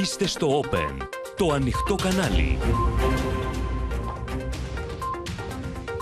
[0.00, 2.58] Είστε στο Open, το ανοιχτό κανάλι.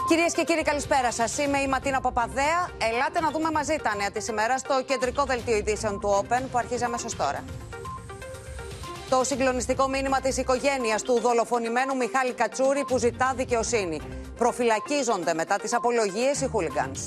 [0.08, 1.38] Κυρίες και κύριοι, καλησπέρα σας.
[1.38, 2.70] Είμαι η Ματίνα Παπαδέα.
[2.92, 6.58] Ελάτε να δούμε μαζί τα νέα της ημέρας στο κεντρικό δελτίο ειδήσεων του Open που
[6.58, 7.44] αρχίζει αμέσως τώρα.
[9.10, 14.00] Το συγκλονιστικό μήνυμα της οικογένειας του δολοφονημένου Μιχάλη Κατσούρη που ζητά δικαιοσύνη.
[14.36, 17.00] Προφυλακίζονται μετά τις απολογίες οι χούλιγκανς.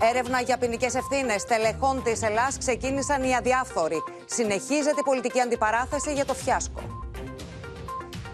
[0.00, 4.02] Έρευνα για ποινικές ευθύνες τελεχών της Ελλάς ξεκίνησαν οι αδιάφθοροι.
[4.24, 6.80] Συνεχίζεται η πολιτική αντιπαράθεση για το φιάσκο.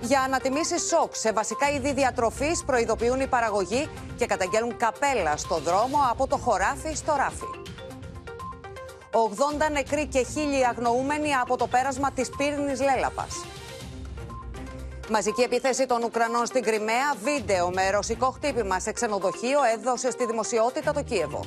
[0.00, 5.98] Για ανατιμήσεις σοκ σε βασικά είδη διατροφής προειδοποιούν οι παραγωγοί και καταγγέλνουν καπέλα στο δρόμο
[6.10, 7.46] από το χωράφι στο ράφι.
[9.68, 13.44] 80 νεκροί και χίλιοι αγνοούμενοι από το πέρασμα της πύρινης Λέλαπας.
[15.14, 20.92] Μαζική επίθεση των Ουκρανών στην Κρυμαία, βίντεο με ρωσικό χτύπημα σε ξενοδοχείο έδωσε στη δημοσιότητα
[20.92, 21.44] το Κίεβο.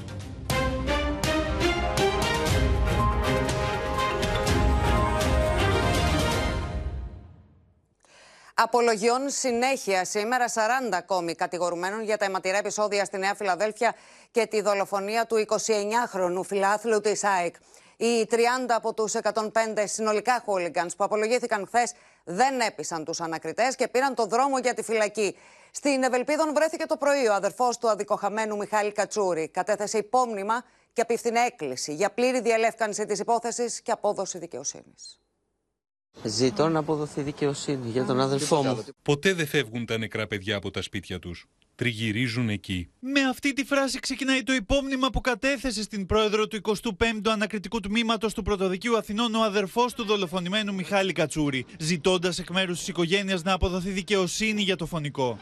[8.53, 10.59] Απολογιών συνέχεια σήμερα 40
[10.91, 13.95] ακόμη κατηγορουμένων για τα αιματηρά επεισόδια στη Νέα Φιλαδέλφια
[14.31, 17.55] και τη δολοφονία του 29χρονου φιλάθλου της ΑΕΚ.
[17.97, 18.35] Οι 30
[18.67, 19.43] από τους 105
[19.83, 21.93] συνολικά χούλιγκανς που απολογήθηκαν χθες
[22.25, 25.35] δεν έπεισαν τους ανακριτές και πήραν το δρόμο για τη φυλακή.
[25.71, 29.47] Στην Ευελπίδων βρέθηκε το πρωί ο αδερφός του αδικοχαμένου Μιχάλη Κατσούρη.
[29.47, 35.19] Κατέθεσε υπόμνημα και απίφθηνε έκκληση για πλήρη διαλεύκανση της υπόθεσης και απόδοση δικαιοσύνης.
[36.23, 38.85] Ζητώ να αποδοθεί δικαιοσύνη για τον αδελφό μου.
[39.01, 41.47] Ποτέ δεν φεύγουν τα νεκρά παιδιά από τα σπίτια τους.
[41.75, 42.89] Τριγυρίζουν εκεί.
[42.99, 48.33] Με αυτή τη φράση ξεκινάει το υπόμνημα που κατέθεσε στην πρόεδρο του 25ου Ανακριτικού Τμήματος
[48.33, 53.53] του Πρωτοδικείου Αθηνών ο αδερφός του δολοφονημένου Μιχάλη Κατσούρη, ζητώντας εκ μέρους της οικογένειας να
[53.53, 55.39] αποδοθεί δικαιοσύνη για το φωνικό.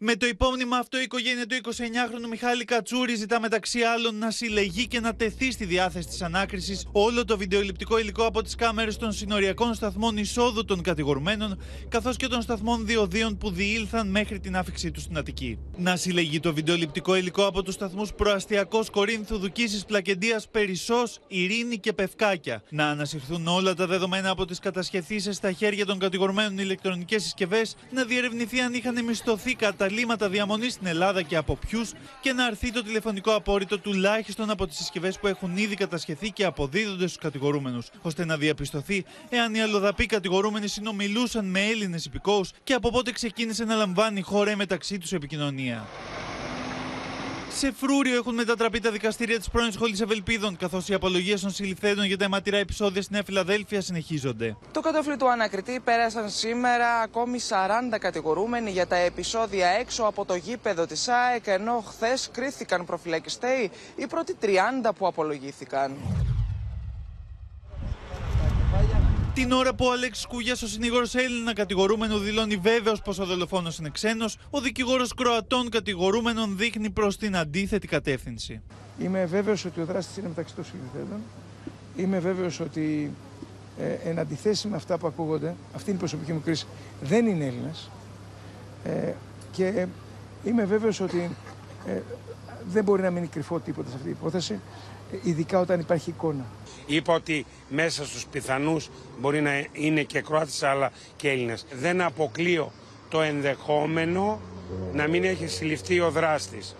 [0.00, 4.86] Με το υπόμνημα αυτό, η οικογένεια του 29χρονου Μιχάλη Κατσούρη ζητά μεταξύ άλλων να συλλεγεί
[4.86, 9.12] και να τεθεί στη διάθεση της ανάκρισης όλο το βιντεοληπτικό υλικό από τις κάμερες των
[9.12, 14.90] συνοριακών σταθμών εισόδου των κατηγορουμένων, καθώς και των σταθμών διοδίων που διήλθαν μέχρι την άφηξή
[14.90, 15.58] τους στην Αττική.
[15.76, 21.92] Να συλλεγεί το βιντεοληπτικό υλικό από τους σταθμούς Προαστιακός Κορίνθου, Δουκίσης Πλακεντίας, Περισσός, Ειρήνη και
[21.92, 22.62] Πευκάκια.
[22.70, 28.04] Να ανασυρθούν όλα τα δεδομένα από τις κατασχεθήσεις στα χέρια των κατηγορουμένων ηλεκτρονικές συσκευές, να
[28.04, 32.72] διερευνηθεί αν είχαν μισθωθεί κατά καταλήμματα διαμονής στην Ελλάδα και από ποιους και να αρθεί
[32.72, 37.88] το τηλεφωνικό απόρριτο τουλάχιστον από τις συσκευές που έχουν ήδη κατασχεθεί και αποδίδονται στους κατηγορούμενους,
[38.02, 43.64] ώστε να διαπιστωθεί εάν οι αλλοδαποί κατηγορούμενοι συνομιλούσαν με Έλληνες υπηκόους και από πότε ξεκίνησε
[43.64, 45.86] να λαμβάνει χώρα μεταξύ τους επικοινωνία.
[47.58, 52.04] Σε φρούριο έχουν μετατραπεί τα δικαστήρια της πρώην σχολής Ευελπίδων, καθώς οι απολογίες των συλληφθέντων
[52.04, 54.56] για τα αιματηρά επεισόδια στη Νέα Φιλαδέλφια συνεχίζονται.
[54.72, 57.38] Το κατόφλι του ανακριτή πέρασαν σήμερα ακόμη
[57.92, 63.70] 40 κατηγορούμενοι για τα επεισόδια έξω από το γήπεδο της ΑΕΚ, ενώ χθες κρίθηκαν προφυλακιστέοι
[63.96, 64.46] οι πρώτοι 30
[64.98, 65.96] που απολογήθηκαν.
[69.38, 73.78] Την ώρα που ο Αλέξη Κούγια, ο συνήγορος Έλληνα κατηγορούμενο, δηλώνει βέβαιος πως ο δολοφόνος
[73.78, 78.60] είναι ξένος, ο δικηγόρος Κροατών κατηγορούμενων δείχνει προς την αντίθετη κατεύθυνση.
[78.98, 81.20] Είμαι βέβαιος ότι ο δράστης είναι μεταξύ των συλληφθέντων.
[81.96, 83.10] Είμαι βέβαιος ότι
[83.78, 86.66] ε, εν αντιθέσει με αυτά που ακούγονται, αυτή είναι η προσωπική μου κρίση,
[87.02, 87.90] δεν είναι Έλληνας.
[88.84, 89.12] Ε,
[89.52, 89.86] και
[90.44, 91.30] είμαι βέβαιος ότι
[91.86, 92.00] ε,
[92.70, 94.60] δεν μπορεί να μείνει κρυφό τίποτα σε αυτή την υπόθεση,
[95.22, 96.46] ειδικά όταν υπάρχει εικόνα.
[96.86, 98.88] Είπα ότι μέσα στους πιθανούς
[99.20, 101.66] μπορεί να είναι και Κροάτες αλλά και Έλληνες.
[101.72, 102.72] Δεν αποκλείω
[103.08, 104.40] το ενδεχόμενο
[104.92, 106.76] να μην έχει συλληφθεί ο δράστης.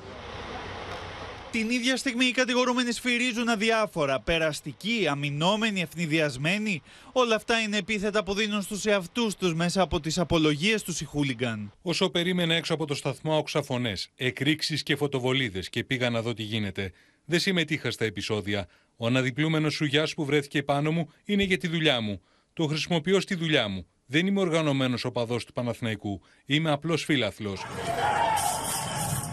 [1.51, 6.83] Την ίδια στιγμή οι κατηγορούμενοι σφυρίζουν αδιάφορα, περαστικοί, αμυνόμενοι, ευνηδιασμένοι.
[7.13, 11.05] Όλα αυτά είναι επίθετα που δίνουν στους εαυτούς τους μέσα από τις απολογίες τους οι
[11.05, 11.73] χούλιγκαν.
[11.83, 16.35] Όσο περίμενα έξω από το σταθμό άκουσα φωνές, εκρήξεις και φωτοβολίδες και πήγα να δω
[16.35, 16.93] τι γίνεται.
[17.31, 18.69] Δεν συμμετείχα στα επεισόδια.
[18.97, 22.21] Ο αναδιπλούμενος σουγιά που βρέθηκε πάνω μου είναι για τη δουλειά μου.
[22.53, 23.87] Το χρησιμοποιώ στη δουλειά μου.
[24.07, 26.21] Δεν είμαι οργανωμένος οπαδός του Παναθηναϊκού.
[26.47, 27.65] Είμαι απλός φίλαθλος.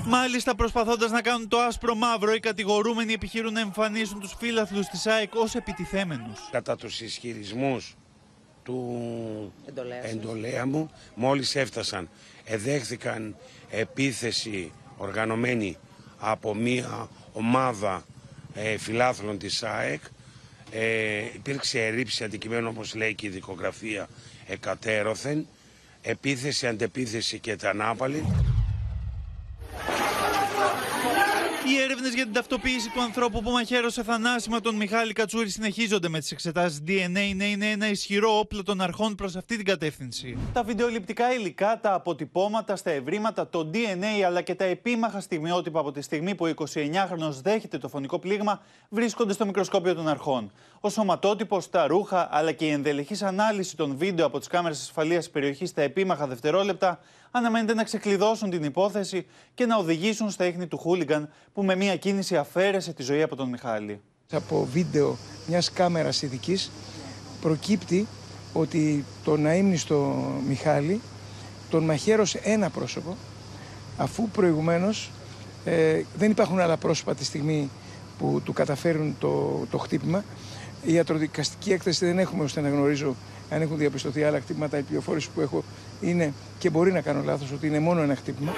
[0.06, 5.06] Μάλιστα, προσπαθώντας να κάνουν το άσπρο μαύρο, οι κατηγορούμενοι επιχειρούν να εμφανίσουν τους φίλαθλους της
[5.06, 6.50] ΑΕΚ ως επιτιθέμενους.
[6.51, 7.95] Κατά τους ισχυρισμούς
[8.63, 9.53] του
[10.03, 12.09] εντολέα μου, μόλις έφτασαν,
[12.44, 13.36] εδέχθηκαν
[13.69, 15.77] επίθεση οργανωμένη
[16.18, 18.03] από μία ομάδα
[18.53, 20.01] ε, φιλάθλων της ΑΕΚ.
[20.71, 24.07] Ε, υπήρξε ερήψη αντικειμένου όπως λέει και η δικογραφία
[24.47, 25.47] εκατέρωθεν,
[26.01, 28.25] επίθεση, αντεπίθεση και τα νάπαλη.
[31.67, 36.19] Οι έρευνες για την ταυτοποίηση του ανθρώπου που μαχαίρωσε θανάσιμα τον Μιχάλη Κατσούρη συνεχίζονται με
[36.19, 40.38] τις εξετάσεις DNA να είναι ένα ισχυρό όπλο των αρχών προς αυτή την κατεύθυνση.
[40.53, 45.91] Τα βιντεοληπτικά υλικά, τα αποτυπώματα στα ευρήματα, το DNA αλλά και τα επίμαχα στιγμιότυπα από
[45.91, 50.51] τη στιγμή που ο 29χρονο δέχεται το φωνικό πλήγμα βρίσκονται στο μικροσκόπιο των αρχών.
[50.79, 55.23] Ο σωματότυπος, τα ρούχα αλλά και η ενδελεχής ανάλυση των βίντεο από τις κάμερες ασφαλείας
[55.23, 57.00] της περιοχής στα επίμαχα δευτερόλεπτα
[57.37, 61.97] αναμένεται να ξεκλειδώσουν την υπόθεση και να οδηγήσουν στα ίχνη του χούλιγκαν που με μία
[61.97, 64.01] κίνηση αφαίρεσε τη ζωή από τον Μιχάλη.
[64.31, 65.17] Από βίντεο
[65.47, 66.71] μιας κάμερας ειδικής
[67.41, 68.07] προκύπτει
[68.53, 70.15] ότι το ναείμνηστο
[70.47, 71.01] Μιχάλη
[71.69, 73.17] τον μαχαίρωσε ένα πρόσωπο
[73.97, 75.11] αφού προηγουμένως
[75.65, 77.69] ε, δεν υπάρχουν άλλα πρόσωπα τη στιγμή
[78.17, 80.23] που του καταφέρουν το, το χτύπημα.
[80.85, 83.15] Η ιατροδικαστική έκθεση δεν έχουμε ώστε να γνωρίζω
[83.50, 84.77] αν έχουν διαπιστωθεί άλλα χτύπηματα.
[84.77, 85.63] Η πληροφόρηση που έχω
[86.01, 88.53] είναι και μπορεί να κάνω λάθος ότι είναι μόνο ένα χτύπημα.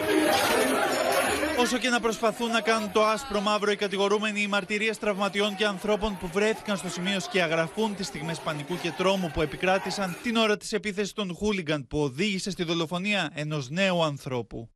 [1.60, 5.66] Όσο και να προσπαθούν να κάνουν το άσπρο μαύρο οι κατηγορούμενοι, οι μαρτυρίες τραυματιών και
[5.66, 10.58] ανθρώπων που βρέθηκαν στο σημείο σκιαγραφούν τις στιγμές πανικού και τρόμου που επικράτησαν την ώρα
[10.58, 14.70] της επίθεσης των Χούλιγκαν που οδήγησε στη δολοφονία ενός νέου ανθρώπου.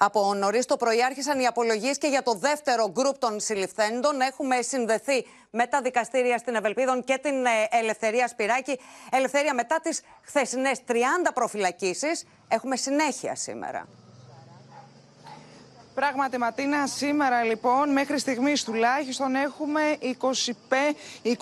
[0.00, 4.20] Από νωρίς το πρωί άρχισαν οι απολογίες και για το δεύτερο γκρουπ των συλληφθέντων.
[4.20, 8.78] Έχουμε συνδεθεί με τα δικαστήρια στην Ευελπίδων και την ε, Ελευθερία Σπυράκη.
[9.10, 10.94] Ελευθερία, μετά τις χθεσινές 30
[11.34, 13.88] προφυλακίσεις, έχουμε συνέχεια σήμερα.
[15.98, 19.80] Πράγματι, Ματίνα, σήμερα λοιπόν μέχρι στιγμής τουλάχιστον έχουμε
[21.24, 21.34] 25, 27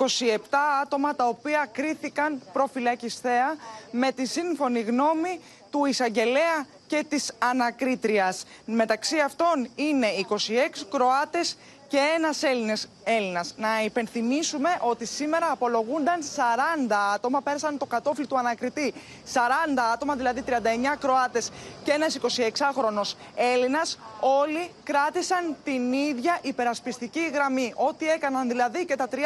[0.82, 3.56] άτομα τα οποία κρίθηκαν προφυλακιστέα
[3.90, 5.40] με τη σύμφωνη γνώμη
[5.70, 8.44] του εισαγγελέα και της ανακρίτριας.
[8.64, 11.56] Μεταξύ αυτών είναι 26 Κροάτες
[11.88, 13.54] και ένας Έλληνας, Έλληνας.
[13.56, 18.94] Να υπενθυμίσουμε ότι σήμερα απολογούνταν 40 άτομα, πέρασαν το κατόφλι του ανακριτή.
[19.32, 21.50] 40 άτομα, δηλαδή 39 Κροάτες
[21.84, 27.72] και ένας 26χρονος Έλληνας, όλοι κράτησαν την ίδια υπερασπιστική γραμμή.
[27.76, 29.16] Ό,τι έκαναν δηλαδή και τα 30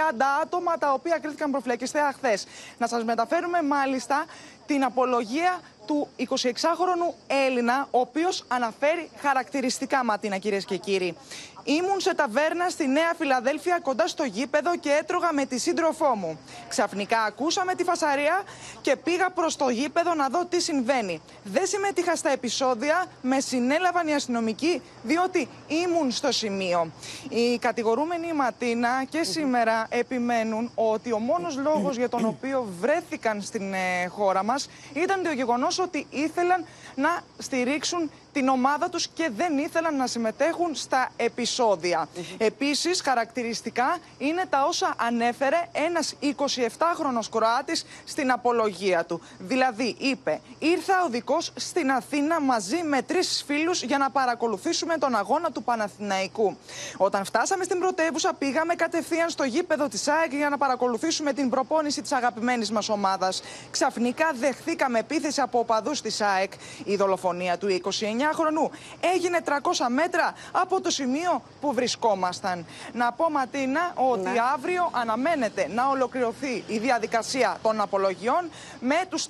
[0.43, 2.47] άτομα τα οποία κρίθηκαν προφυλακιστέα χθες.
[2.79, 4.25] Να σας μεταφέρουμε μάλιστα
[4.67, 7.15] την απολογία του 26χρονου
[7.47, 11.17] Έλληνα, ο οποίος αναφέρει χαρακτηριστικά, Ματίνα κυρίες και κύριοι.
[11.65, 16.39] Ήμουν σε ταβέρνα στη Νέα Φιλαδέλφια κοντά στο γήπεδο και έτρωγα με τη σύντροφό μου.
[16.69, 18.43] Ξαφνικά ακούσαμε τη φασαρία
[18.81, 21.23] και πήγα προς το γήπεδο να δω τι συμβαίνει.
[21.45, 26.91] Δεν συμμετείχα στα επεισόδια, με συνέλαβαν οι αστυνομικοί διότι ήμουν στο σημείο.
[27.29, 33.73] Οι κατηγορούμενοι Ματίνα και σήμερα επιμένουν ότι ο μόνος λόγος για τον οποίο βρέθηκαν στην
[33.73, 36.65] ε, χώρα μας ήταν το γεγονός ότι ήθελαν
[36.95, 42.09] να στηρίξουν την ομάδα τους και δεν ήθελαν να συμμετέχουν στα επεισόδια.
[42.39, 49.21] Επίσης, χαρακτηριστικά είναι τα όσα ανέφερε ένας 27χρονος Κροάτης στην απολογία του.
[49.39, 55.51] Δηλαδή, είπε, ήρθα οδικός στην Αθήνα μαζί με τρεις φίλους για να παρακολουθήσουμε τον αγώνα
[55.51, 56.57] του Παναθηναϊκού.
[56.97, 62.03] Όταν φτάσαμε στην πρωτεύουσα, πήγαμε κατευθείαν στο γήπεδο της ΑΕΚ για να παρακολουθήσουμε την προπόνηση
[62.03, 63.43] της αγαπημένης μας ομάδας.
[63.71, 66.53] Ξαφνικά δεχθήκαμε επίθεση από οπαδούς της ΑΕΚ.
[66.85, 68.71] Η δολοφονία του 29 χρονού
[69.15, 69.51] έγινε 300
[69.89, 72.67] μέτρα από το σημείο που βρισκόμασταν.
[72.93, 74.41] Να πω, Ματίνα, ότι ναι.
[74.55, 78.51] αύριο αναμένεται να ολοκληρωθεί η διαδικασία των απολογιών
[78.81, 79.27] με τους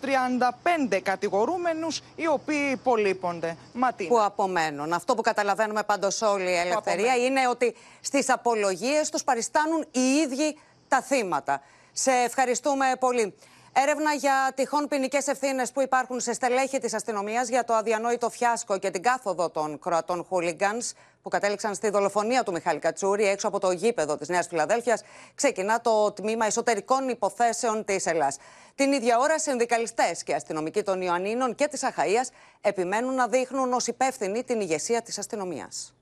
[0.90, 3.56] 35 κατηγορούμενους οι οποίοι υπολείπονται.
[3.72, 4.08] Ματίνα.
[4.08, 4.92] Που απομένουν.
[4.92, 10.58] Αυτό που καταλαβαίνουμε πάντως όλοι η ελευθερία είναι ότι στις απολογίες τους παριστάνουν οι ίδιοι
[10.88, 11.62] τα θύματα.
[11.92, 13.34] Σε ευχαριστούμε πολύ.
[13.72, 18.78] Έρευνα για τυχόν ποινικές ευθύνες που υπάρχουν σε στελέχη της αστυνομίας για το αδιανόητο φιάσκο
[18.78, 23.60] και την κάθοδο των Κροατών χούλιγκανς που κατέληξαν στη δολοφονία του Μιχάλη Κατσούρη έξω από
[23.60, 25.02] το γήπεδο της Νέας Φιλαδέλφιας,
[25.34, 28.36] ξεκινά το τμήμα εσωτερικών υποθέσεων της Ελλάδα.
[28.74, 32.26] Την ίδια ώρα, συνδικαλιστές και αστυνομικοί των Ιωαννίνων και της Αχαία
[32.60, 35.94] επιμένουν να δείχνουν ως υπεύθυνοι την ηγεσία της αστυνομίας.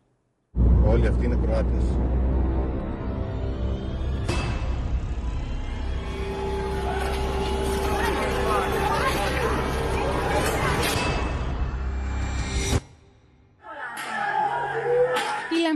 [0.86, 2.07] Όλοι αυτοί είναι Κροάτες.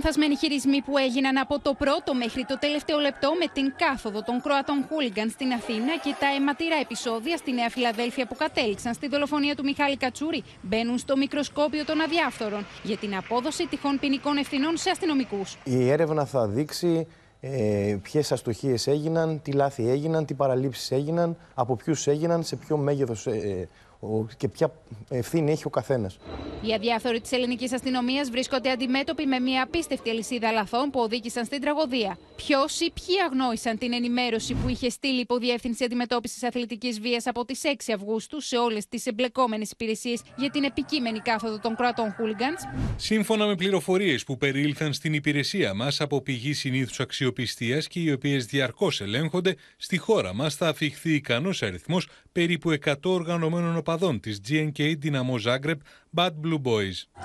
[0.05, 4.41] Λανθασμένοι χειρισμοί που έγιναν από το πρώτο μέχρι το τελευταίο λεπτό με την κάθοδο των
[4.43, 9.55] Κροατών Χούλιγκαν στην Αθήνα και τα αιματηρά επεισόδια στη Νέα Φιλαδέλφια που κατέληξαν στη δολοφονία
[9.57, 14.91] του Μιχάλη Κατσούρη μπαίνουν στο μικροσκόπιο των αδιάφθορων για την απόδοση τυχών ποινικών ευθυνών σε
[14.91, 15.57] αστυνομικούς.
[15.65, 17.07] Η έρευνα θα δείξει
[17.41, 22.77] ε, ποιες αστοχίες έγιναν, τι λάθη έγιναν, τι παραλήψεις έγιναν, από ποιους έγιναν, σε ποιο
[22.77, 23.92] μέγεθος ε, ο-
[24.37, 24.73] και ποια
[25.09, 26.19] ευθύνη έχει ο καθένας.
[26.63, 31.61] Οι αδιάφοροι της ελληνικής αστυνομίας βρίσκονται αντιμέτωποι με μια απίστευτη αλυσίδα λαθών που οδήγησαν στην
[31.61, 32.19] τραγωδία.
[32.37, 37.45] Ποιος ή ποιοι αγνόησαν την ενημέρωση που είχε στείλει η Υποδιεύθυνση Αντιμετώπισης Αθλητικής Βίας από
[37.45, 42.63] τις 6 Αυγούστου σε όλες τις εμπλεκόμενες υπηρεσίες για την επικείμενη κάθοδο των Κροατών Χούλιγκαντς;
[42.97, 48.47] Σύμφωνα με πληροφορίες που περιήλθαν στην υπηρεσία μας από πηγή συνήθους αξιοπιστίας και οι οποίες
[48.47, 54.79] διαρκώς ελέγχονται, στη χώρα μας θα αφιχθεί ικανός αριθμός περίπου 100 οργανωμένων οπαδών της GNK
[54.79, 55.77] Dinamo Zagreb
[56.17, 57.23] Bad Blue Boys.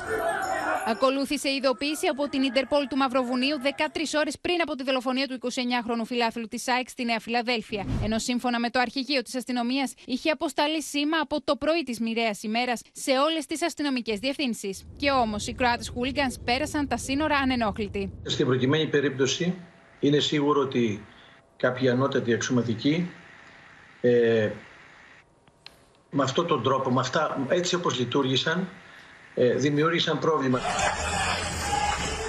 [0.90, 3.68] Ακολούθησε ειδοποίηση από την Ιντερπόλ του Μαυροβουνίου 13
[4.20, 7.86] ώρες πριν από τη δολοφονία του 29χρονου φιλάθλου της ΑΕΚ στη Νέα Φιλαδέλφια.
[8.04, 12.44] Ενώ σύμφωνα με το αρχηγείο της αστυνομίας είχε αποσταλεί σήμα από το πρωί της μοιραίας
[12.44, 14.86] ημέρας σε όλες τις αστυνομικές διευθύνσεις.
[14.98, 18.12] Και όμως οι Κροάτες Χούλιγκανς πέρασαν τα σύνορα ανενόχλητοι.
[18.24, 19.56] Στην προκειμένη περίπτωση
[20.00, 21.06] είναι σίγουρο ότι
[21.58, 23.10] κάποιοι ανώτατοι αξιωματικοί
[24.02, 24.50] ε,
[26.18, 28.68] με αυτόν τον τρόπο, με αυτά, έτσι όπως λειτουργήσαν,
[29.36, 30.60] ε, δημιούργησαν πρόβλημα.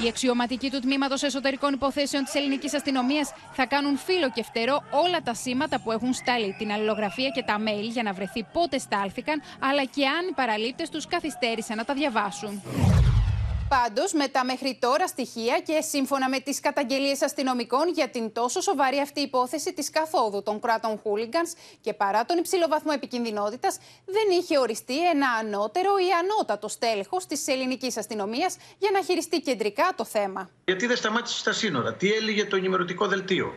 [0.04, 5.21] Οι αξιωματικοί του Τμήματος Εσωτερικών Υποθέσεων της Ελληνικής Αστυνομίας θα κάνουν φύλλο και φτερό όλα
[5.25, 9.42] τα σήματα που έχουν στάλει, την αλληλογραφία και τα mail για να βρεθεί πότε στάλθηκαν,
[9.59, 12.62] αλλά και αν οι παραλήπτες τους καθυστέρησαν να τα διαβάσουν.
[13.69, 18.61] Πάντως, με τα μέχρι τώρα στοιχεία και σύμφωνα με τις καταγγελίες αστυνομικών για την τόσο
[18.61, 24.39] σοβαρή αυτή υπόθεση της καθόδου των κράτων χούλιγκανς και παρά τον υψηλό βαθμό επικινδυνότητας, δεν
[24.41, 30.05] είχε οριστεί ένα ανώτερο ή ανώτατο στέλεχος της ελληνικής αστυνομίας για να χειριστεί κεντρικά το
[30.05, 30.51] θέμα.
[30.65, 33.55] Γιατί δεν σταμάτησε στα σύνορα, τι έλεγε το ενημερωτικό δελτίο,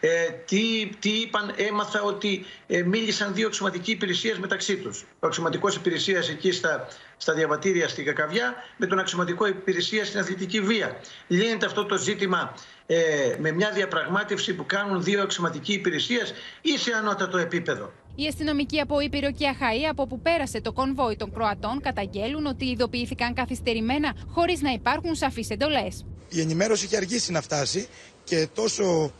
[0.00, 5.06] ε, τι, τι είπαν, έμαθα ότι ε, μίλησαν δύο αξιωματικοί υπηρεσίες μεταξύ τους.
[5.20, 10.60] Ο αξιωματικός υπηρεσίας εκεί στα, στα διαβατήρια στην Κακαβιά με τον αξιωματικό υπηρεσία στην αθλητική
[10.60, 10.96] βία.
[11.28, 12.54] Λύνεται αυτό το ζήτημα
[12.86, 12.96] ε,
[13.38, 16.32] με μια διαπραγμάτευση που κάνουν δύο αξιωματικοί υπηρεσίες
[16.62, 17.92] ή σε ανώτατο επίπεδο.
[18.14, 22.64] Οι αστυνομικοί από Ήπειρο και Αχαή, από όπου πέρασε το κονβόι των Κροατών, καταγγέλουν ότι
[22.64, 26.04] ειδοποιήθηκαν καθυστερημένα χωρίς να υπάρχουν σαφείς εντολές.
[26.28, 27.88] Η ενημέρωση είχε αργήσει να φτάσει
[28.24, 29.12] και τόσο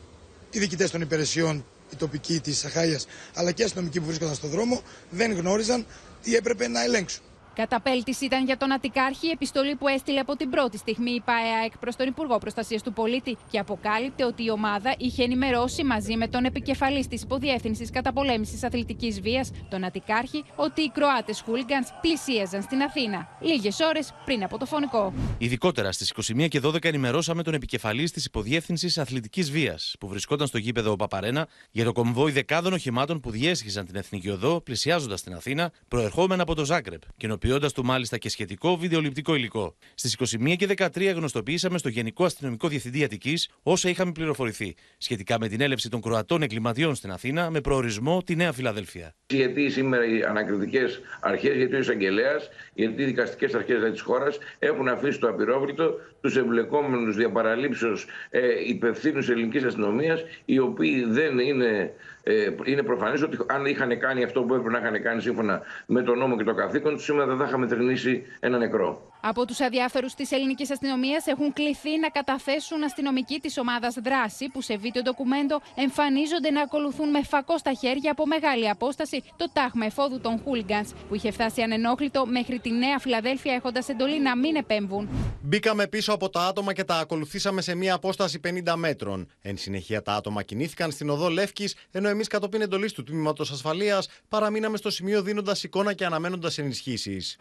[0.50, 3.00] οι διοικητές των υπηρεσιών, οι τοπικοί της Αχάια,
[3.34, 5.86] αλλά και οι αστυνομικοί που βρίσκονταν στον δρόμο, δεν γνώριζαν
[6.22, 7.22] τι έπρεπε να ελέγξουν.
[7.62, 11.78] Καταπέλτη ήταν για τον Αττικάρχη η επιστολή που έστειλε από την πρώτη στιγμή η ΠΑΕΑΕΚ
[11.78, 16.28] προς τον Υπουργό Προστασίας του Πολίτη και αποκάλυπτε ότι η ομάδα είχε ενημερώσει μαζί με
[16.28, 22.82] τον επικεφαλής της Υποδιεύθυνσης Καταπολέμησης Αθλητικής Βίας, τον Αττικάρχη, ότι οι Κροάτες χούλιγκανς πλησίαζαν στην
[22.82, 25.12] Αθήνα λίγες ώρες πριν από το φωνικό.
[25.38, 30.58] Ειδικότερα στις 21 και 12 ενημερώσαμε τον επικεφαλής της Υποδιεύθυνσης Αθλητικής Βίας, που βρισκόταν στο
[30.58, 35.72] γήπεδο Παπαρένα, για το κομβόι δεκάδων οχημάτων που διέσχιζαν την Εθνική Οδό, πλησιάζοντας την Αθήνα,
[35.88, 37.02] προερχόμενα από το Ζάγκρεπ,
[37.48, 39.74] κοινοποιώντα του μάλιστα και σχετικό βιντεοληπτικό υλικό.
[39.94, 45.48] Στις 21 και 13 γνωστοποιήσαμε στο Γενικό Αστυνομικό Διευθυντή Αττικής όσα είχαμε πληροφορηθεί σχετικά με
[45.48, 49.14] την έλευση των Κροατών εγκληματιών στην Αθήνα με προορισμό τη Νέα Φιλαδέλφια.
[49.26, 54.88] Γιατί σήμερα οι ανακριτικές αρχές, γιατί ο εισαγγελέας, γιατί οι δικαστικές αρχές της χώρας έχουν
[54.88, 61.92] αφήσει το απειρόβλητο τους εμπλεκόμενους διαπαραλήψεως ε, υπευθύνους ελληνικής αστυνομίας, οι οποίοι δεν είναι.
[62.30, 66.02] Ε, είναι προφανές ότι αν είχαν κάνει αυτό που έπρεπε να είχαν κάνει σύμφωνα με
[66.02, 69.12] τον νόμο και το καθήκον τους, σήμερα δεν θα είχαμε θρυνήσει ένα νεκρό.
[69.20, 74.60] Από τους αδιάφερους της ελληνικής αστυνομίας έχουν κληθεί να καταθέσουν αστυνομικοί της ομάδας δράση που
[74.60, 79.84] σε βίντεο ντοκουμέντο εμφανίζονται να ακολουθούν με φακό στα χέρια από μεγάλη απόσταση το τάγμα
[79.84, 84.56] εφόδου των Χούλιγκανς που είχε φτάσει ανενόχλητο μέχρι τη Νέα Φιλαδέλφια έχοντας εντολή να μην
[84.56, 85.08] επέμβουν.
[85.42, 89.30] Μπήκαμε πίσω από τα άτομα και τα ακολουθήσαμε σε μία απόσταση 50 μέτρων.
[89.40, 94.08] Εν συνεχεία, τα άτομα κινήθηκαν στην οδό Λεύκης, ενώ εμείς κατόπιν εντολής του τμήματος ασφαλείας
[94.28, 97.36] παραμείναμε στο σημείο δίνοντας εικόνα και αναμένοντας ενισχύσεις.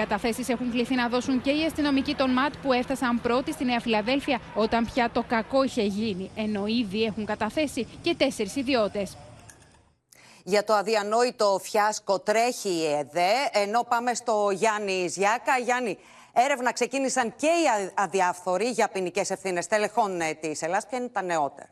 [0.00, 3.80] Καταθέσεις έχουν κληθεί να δώσουν και οι αστυνομικοί των ΜΑΤ που έφτασαν πρώτοι στη Νέα
[3.80, 9.16] Φιλαδέλφια όταν πια το κακό είχε γίνει, ενώ ήδη έχουν καταθέσει και τέσσερις ιδιώτες.
[10.44, 15.58] Για το αδιανόητο φιάσκο τρέχει η ΕΔΕ, ενώ πάμε στο Γιάννη Ζιάκα.
[15.58, 15.98] Γιάννη,
[16.32, 20.86] έρευνα ξεκίνησαν και οι αδιάφθοροι για ποινικές ευθύνες τελεχών της Ελλάδα.
[20.88, 21.68] Ποια είναι τα νεότερα;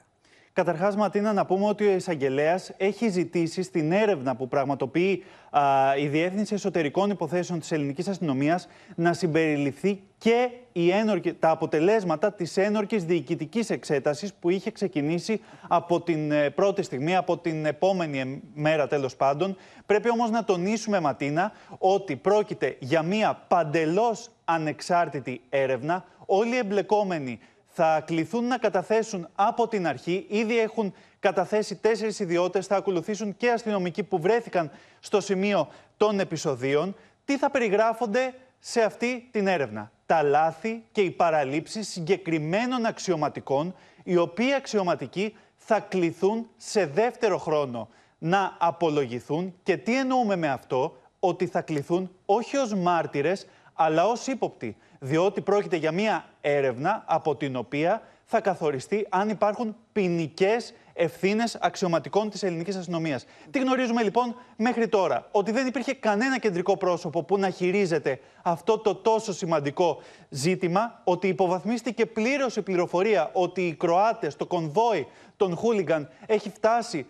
[0.58, 5.62] Καταρχάς, Ματίνα, να πούμε ότι ο εισαγγελέας έχει ζητήσει στην έρευνα που πραγματοποιεί α,
[5.96, 12.56] η Διεύθυνση Εσωτερικών Υποθέσεων της Ελληνικής Αστυνομίας να συμπεριληφθεί και η ένορκη, τα αποτελέσματα της
[12.56, 18.86] ένορκης διοικητικής εξέτασης που είχε ξεκινήσει από την ε, πρώτη στιγμή, από την επόμενη μέρα
[18.86, 19.56] τέλος πάντων.
[19.86, 26.04] Πρέπει όμως να τονίσουμε, Ματίνα, ότι πρόκειται για μία παντελώς ανεξάρτητη έρευνα.
[26.26, 27.38] Όλοι οι εμπλεκόμενοι
[27.80, 30.26] θα κληθούν να καταθέσουν από την αρχή.
[30.28, 34.70] Ήδη έχουν καταθέσει τέσσερις ιδιώτες, θα ακολουθήσουν και αστυνομικοί που βρέθηκαν
[35.00, 36.96] στο σημείο των επεισοδίων.
[37.24, 44.16] Τι θα περιγράφονται σε αυτή την έρευνα; Τα λάθη και οι παραλήψεις συγκεκριμένων αξιωματικών, οι
[44.16, 51.46] οποίοι αξιωματικοί θα κληθούν σε δεύτερο χρόνο να απολογηθούν και τι εννοούμε με αυτό, ότι
[51.46, 57.56] θα κληθούν όχι ως μάρτυρες, αλλά ως ύποπτοι, διότι πρόκειται για μια έρευνα από την
[57.56, 63.26] οποία θα καθοριστεί αν υπάρχουν ποινικές ευθύνες αξιωματικών της ελληνικής αστυνομίας.
[63.50, 68.78] Τι γνωρίζουμε λοιπόν μέχρι τώρα, ότι δεν υπήρχε κανένα κεντρικό πρόσωπο που να χειρίζεται αυτό
[68.78, 75.56] το τόσο σημαντικό ζήτημα, ότι υποβαθμίστηκε πλήρως η πληροφορία ότι οι Κροάτες, το κονβόι των
[75.56, 77.06] Χούλιγκαν έχει φτάσει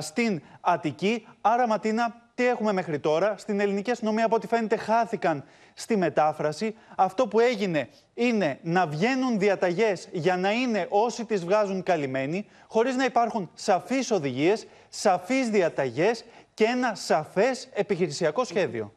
[0.00, 1.26] στην Αττική.
[1.40, 5.44] Άρα, Ματίνα, τι έχουμε μέχρι τώρα; Στην ελληνική αστυνομία, από ό,τι φαίνεται, χάθηκαν
[5.74, 6.76] στη μετάφραση.
[6.96, 12.96] Αυτό που έγινε είναι να βγαίνουν διαταγές για να είναι όσοι τις βγάζουν καλυμμένοι, χωρίς
[12.96, 18.92] να υπάρχουν σαφείς οδηγίες, σαφείς διαταγές και ένα σαφές επιχειρησιακό σχέδιο.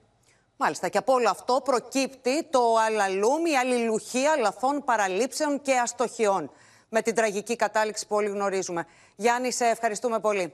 [0.58, 6.52] Μάλιστα, και από όλο αυτό προκύπτει το αλαλούμ, η αλληλουχία λαθών παραλείψεων και αστοχιών.
[6.90, 8.86] Με την τραγική κατάληξη που όλοι γνωρίζουμε.
[9.16, 10.54] Γιάννη, σε ευχαριστούμε πολύ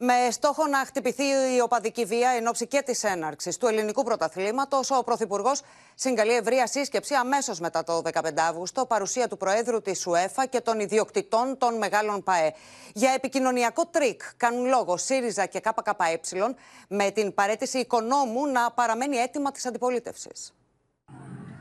[0.00, 1.24] με στόχο να χτυπηθεί
[1.56, 5.62] η οπαδική βία εν όψει και της έναρξης του ελληνικού πρωταθλήματος, ο Πρωθυπουργός
[5.94, 10.80] συγκαλεί ευρεία σύσκεψη αμέσως μετά το 15 Αύγουστο, παρουσία του Προέδρου της ΟΥΕΦΑ και των
[10.80, 12.52] ιδιοκτητών των μεγάλων ΠΑΕ.
[12.94, 16.54] Για επικοινωνιακό τρικ κάνουν λόγο ΣΥΡΙΖΑ και ΚΚΕ
[16.88, 20.52] με την παρέτηση οικονόμου να παραμένει έτοιμα της αντιπολίτευσης.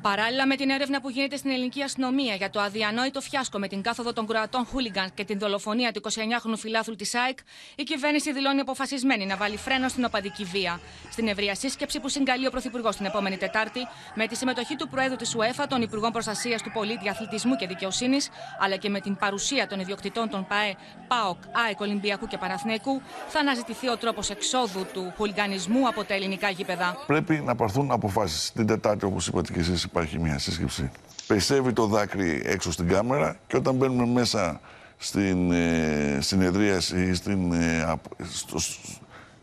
[0.09, 3.81] Παράλληλα με την έρευνα που γίνεται στην ελληνική αστυνομία για το αδιανόητο φιάσκο με την
[3.81, 7.37] κάθοδο των Κροατών Χούλιγκαν και την δολοφονία του 29χρονου φιλάθλου της ΑΕΚ,
[7.75, 10.79] η κυβέρνηση δηλώνει αποφασισμένη να βάλει φρένο στην οπαδική βία.
[11.11, 13.79] Στην ευρεία σύσκεψη που συγκαλεί ο Πρωθυπουργός την επόμενη Τετάρτη,
[14.15, 18.29] με τη συμμετοχή του Προέδρου της ΟΕΦΑ, των Υπουργών Προστασίας του Πολίτη, Αθλητισμού και Δικαιοσύνης,
[18.59, 20.75] αλλά και με την παρουσία των ιδιοκτητών των ΠαΕ,
[21.07, 21.37] ΠΑΟΚ,
[21.67, 27.03] ΑΕΚ, Ολυμπιακού και Παναθνέκου, θα αναζητηθεί ο τρόπος εξόδου του χουλιγανισμού από τα ελληνικά γήπεδα.
[27.07, 28.51] Πρέπει να πάρθουν αποφάσεις.
[28.51, 30.91] Την Τετάρτη, όπως είπατε και εσείς, υπάρχει μια σύσκεψη.
[31.27, 34.59] Περισσεύει το δάκρυ έξω στην κάμερα και όταν μπαίνουμε μέσα
[34.97, 37.95] στην ε, συνεδρίαση, στην, ε,
[38.31, 38.57] στο,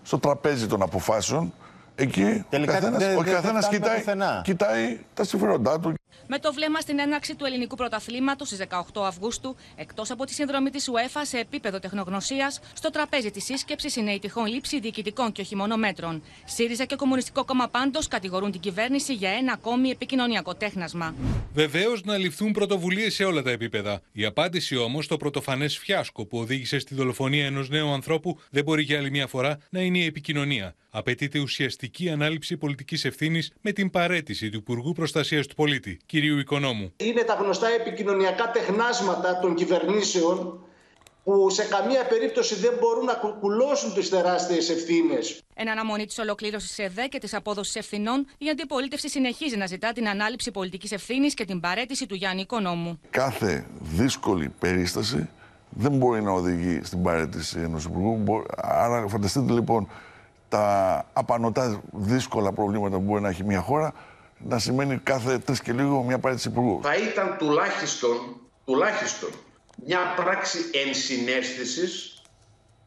[0.02, 1.52] στο τραπέζι των αποφάσεων,
[1.94, 2.76] εκεί Τελικά,
[3.18, 4.02] ο καθένας, κοιτάει,
[4.42, 5.94] κοιτάει τα συμφέροντά του.
[6.26, 10.70] Με το βλέμμα στην έναρξη του ελληνικού πρωταθλήματος στις 18 Αυγούστου, εκτός από τη συνδρομή
[10.70, 15.40] της UEFA σε επίπεδο τεχνογνωσίας, στο τραπέζι της σύσκεψης είναι η τυχόν λήψη διοικητικών και
[15.40, 16.22] όχι μόνο μέτρων.
[16.44, 21.14] ΣΥΡΙΖΑ και Κομμουνιστικό Κόμμα πάντως κατηγορούν την κυβέρνηση για ένα ακόμη επικοινωνιακό τέχνασμα.
[21.54, 24.02] Βεβαίως να ληφθούν πρωτοβουλίες σε όλα τα επίπεδα.
[24.12, 28.82] Η απάντηση όμως στο πρωτοφανές φιάσκο που οδήγησε στη δολοφονία ενός νέου ανθρώπου δεν μπορεί
[28.82, 30.74] για άλλη μια φορά να είναι η επικοινωνία.
[30.90, 36.92] Απαιτείται ουσιαστική ανάληψη πολιτικής ευθύνης με την παρέτηση του Υπουργού Προστασίας του Πολίτη, κυρίου Οικονόμου.
[36.96, 40.58] Είναι τα γνωστά επικοινωνιακά τεχνάσματα των κυβερνήσεων
[41.24, 45.42] που σε καμία περίπτωση δεν μπορούν να κουκουλώσουν τις τεράστιες ευθύνες.
[45.54, 50.08] Εν αναμονή της ολοκλήρωσης ΕΔΕ και της απόδοσης ευθυνών, η αντιπολίτευση συνεχίζει να ζητά την
[50.08, 53.00] ανάληψη πολιτικής ευθύνης και την παρέτηση του Γιάννη Οικονόμου.
[53.10, 55.28] Κάθε δύσκολη περίσταση
[55.68, 58.44] δεν μπορεί να οδηγεί στην παρέτηση ενός υπουργού.
[58.56, 59.88] Άρα, φανταστείτε λοιπόν
[60.48, 63.94] τα απανοτά δύσκολα προβλήματα που μπορεί να έχει μια χώρα
[64.48, 66.80] να σημαίνει κάθε τρεις και λίγο μια παρέτηση υπουργού.
[66.82, 69.30] Θα ήταν τουλάχιστον, τουλάχιστον
[69.86, 72.22] μια πράξη ενσυναίσθησης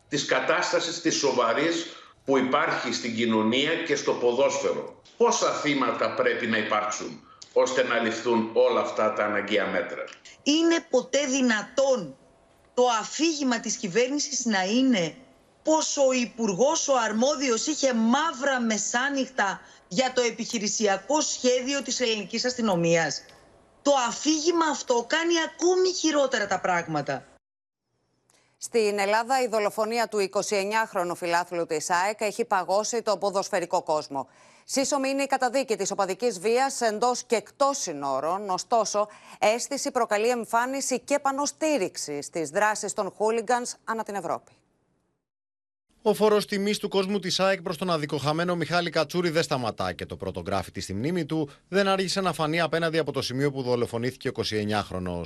[0.10, 1.86] της κατάστασης της σοβαρής
[2.26, 5.02] που υπάρχει στην κοινωνία και στο ποδόσφαιρο.
[5.17, 7.22] Πόσα θύματα πρέπει να υπάρξουν
[7.54, 10.04] ώστε να ληφθούν όλα αυτά τα αναγκαία μέτρα;
[10.43, 12.15] Είναι ποτέ δυνατόν
[12.74, 15.15] το αφήγημα της κυβέρνησης να είναι
[15.63, 23.23] πως ο υπουργός ο αρμόδιος είχε μαύρα μεσάνυχτα για το επιχειρησιακό σχέδιο της ελληνικής αστυνομίας.
[23.82, 27.26] Το αφήγημα αυτό κάνει ακόμη χειρότερα τα πράγματα.
[28.58, 34.28] Στην Ελλάδα η δολοφονία του 29χρονου φιλάθλου της ΑΕΚ έχει παγώσει το ποδοσφαιρικό κόσμο.
[34.63, 39.08] Σύσσωμη είναι η καταδίκη της οπαδικής βίας εντός και εκτός συνόρων, ωστόσο
[39.39, 44.57] αίσθηση προκαλεί εμφάνιση και πανοστήριξη στις δράσεις των χούλιγκανς ανά την Ευρώπη.
[46.08, 50.06] Ο φόρος τιμής του κόσμου της ΑΕΚ προς τον αδικοχαμένο Μιχάλη Κατσούρη δεν σταματά και
[50.06, 53.62] το πρώτο γράφητη στη μνήμη του δεν άργησε να φανεί απέναντι από το σημείο που
[53.62, 55.22] δολοφονήθηκε ο 29χρονο.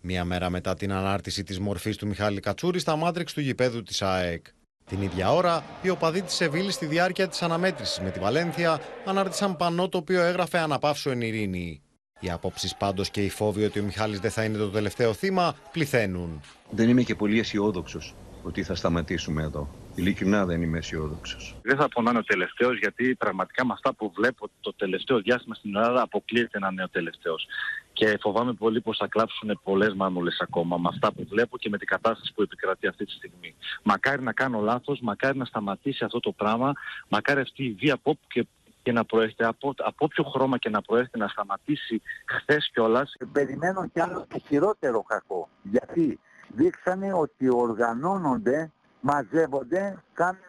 [0.00, 4.02] Μία μέρα μετά την ανάρτηση της μορφής του Μιχάλη Κατσούρη στα μάτριξ του γηπέδου της
[4.02, 4.46] ΑΕΚ.
[4.86, 9.56] Την ίδια ώρα, οι οπαδοί της Σεβίλης στη διάρκεια της αναμέτρησης με τη Βαλένθια ανάρτησαν
[9.56, 11.82] πανό το οποίο έγραφε Αναπαύσω εν ειρήνη.
[12.20, 15.54] Οι απόψεις πάντως και οι φόβοι ότι ο Μιχάλης δεν θα είναι το τελευταίο θύμα
[15.72, 16.40] πληθαίνουν.
[16.70, 19.68] Δεν είμαι και πολύ αισιόδοξος ότι θα σταματήσουμε εδώ.
[20.00, 21.56] Ειλικρινά δεν είμαι αισιόδοξος.
[21.62, 25.20] Δεν θα πω να είναι ο τελευταίος, γιατί πραγματικά με αυτά που βλέπω το τελευταίο
[25.20, 27.46] διάστημα στην Ελλάδα αποκλείεται να είναι ο τελευταίος.
[27.92, 31.78] Και φοβάμαι πολύ πως θα κλάψουν πολλές μάρμολε ακόμα με αυτά που βλέπω και με
[31.78, 33.54] την κατάσταση που επικρατεί αυτή τη στιγμή.
[33.82, 36.72] Μακάρι να κάνω λάθος, μακάρι να σταματήσει αυτό το πράγμα,
[37.08, 38.46] μακάρι αυτή η βία από και
[38.82, 43.16] και να προέρχεται από, από όποιο χρώμα και να προέρχεται να σταματήσει χθες κιόλας.
[43.32, 45.48] Περιμένω κι άλλο και χειρότερο κακό.
[45.62, 50.40] Γιατί δείξανε ότι οργανώνονται μαζεύονται, κάνουν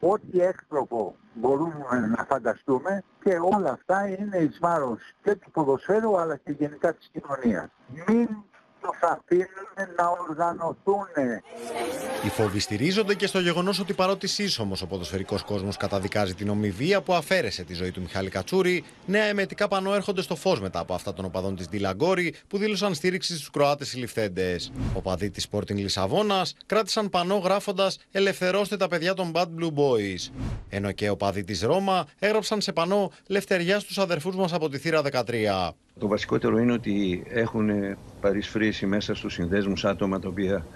[0.00, 6.36] ό,τι έκτροπο μπορούμε να φανταστούμε και όλα αυτά είναι εις βάρος και του ποδοσφαίρου αλλά
[6.36, 7.68] και γενικά της κοινωνίας.
[8.06, 8.28] Μην
[8.86, 11.06] τους αφήνουν να οργανωθούν.
[12.24, 17.00] Οι φόβοι στηρίζονται και στο γεγονός ότι παρότι σύσσωμος ο ποδοσφαιρικός κόσμος καταδικάζει την ομοιβία
[17.00, 20.94] που αφαίρεσε τη ζωή του Μιχάλη Κατσούρη, νέα εμετικά πανό έρχονται στο φως μετά από
[20.94, 24.56] αυτά των οπαδών της Ντιλαγκόρη που δήλωσαν στήριξη στους Κροάτες συλληφθέντε.
[24.94, 30.30] Οπαδοί της Sporting Λισαβόνας κράτησαν πανό γράφοντας Ελευθερώστε τα παιδιά των Bad Blue Boys.
[30.68, 35.02] Ενώ και οπαδοί της Ρώμα έγραψαν σε πανό Λευτεριά στους αδερφούς μας από τη θύρα
[35.02, 35.74] 13.
[35.98, 37.70] Το βασικότερο είναι ότι έχουν
[38.20, 40.66] παρισφρήσει μέσα στους συνδέσμους άτομα τα οποία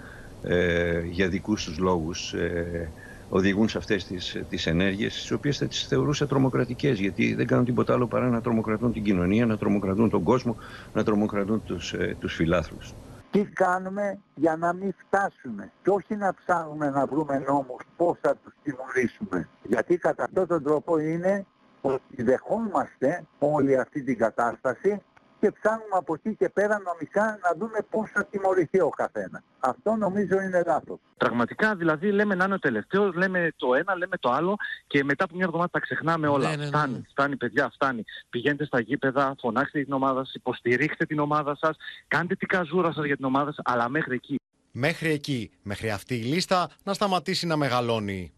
[0.43, 2.89] ε, για δικούς τους λόγους ε,
[3.29, 7.65] οδηγούν σε αυτές τις, τις ενέργειες τις οποίες θα τις θεωρούσα τρομοκρατικές γιατί δεν κάνουν
[7.65, 10.57] τίποτα άλλο παρά να τρομοκρατούν την κοινωνία, να τρομοκρατούν τον κόσμο,
[10.93, 12.93] να τρομοκρατούν τους, ε, τους φιλάθλους.
[13.31, 18.35] Τι κάνουμε για να μην φτάσουμε και όχι να ψάχνουμε να βρούμε νόμους πώς θα
[18.43, 19.47] τους τιμωρήσουμε.
[19.63, 21.45] Γιατί κατά αυτόν τον τρόπο είναι
[21.81, 25.01] ότι δεχόμαστε όλη αυτή την κατάσταση
[25.41, 29.41] και ψάχνουμε από εκεί και πέρα νομικά να δούμε πώς θα τιμωρηθεί ο καθένας.
[29.59, 30.99] Αυτό νομίζω είναι λάθος.
[31.17, 34.55] Πραγματικά δηλαδή λέμε να είναι ο τελευταίος, λέμε το ένα, λέμε το άλλο
[34.87, 36.49] και μετά από μια εβδομάδα τα ξεχνάμε όλα.
[36.49, 36.67] Ναι, ναι, ναι.
[36.67, 38.03] Φτάνει, φτάνει παιδιά, φτάνει.
[38.29, 41.77] Πηγαίνετε στα γήπεδα, φωνάξτε την ομάδα σας, υποστηρίξτε την ομάδα σας,
[42.07, 44.39] κάντε την καζούρα σας για την ομάδα σας, αλλά μέχρι εκεί.
[44.71, 48.33] Μέχρι εκεί, μέχρι αυτή η λίστα να σταματήσει να μεγαλώνει.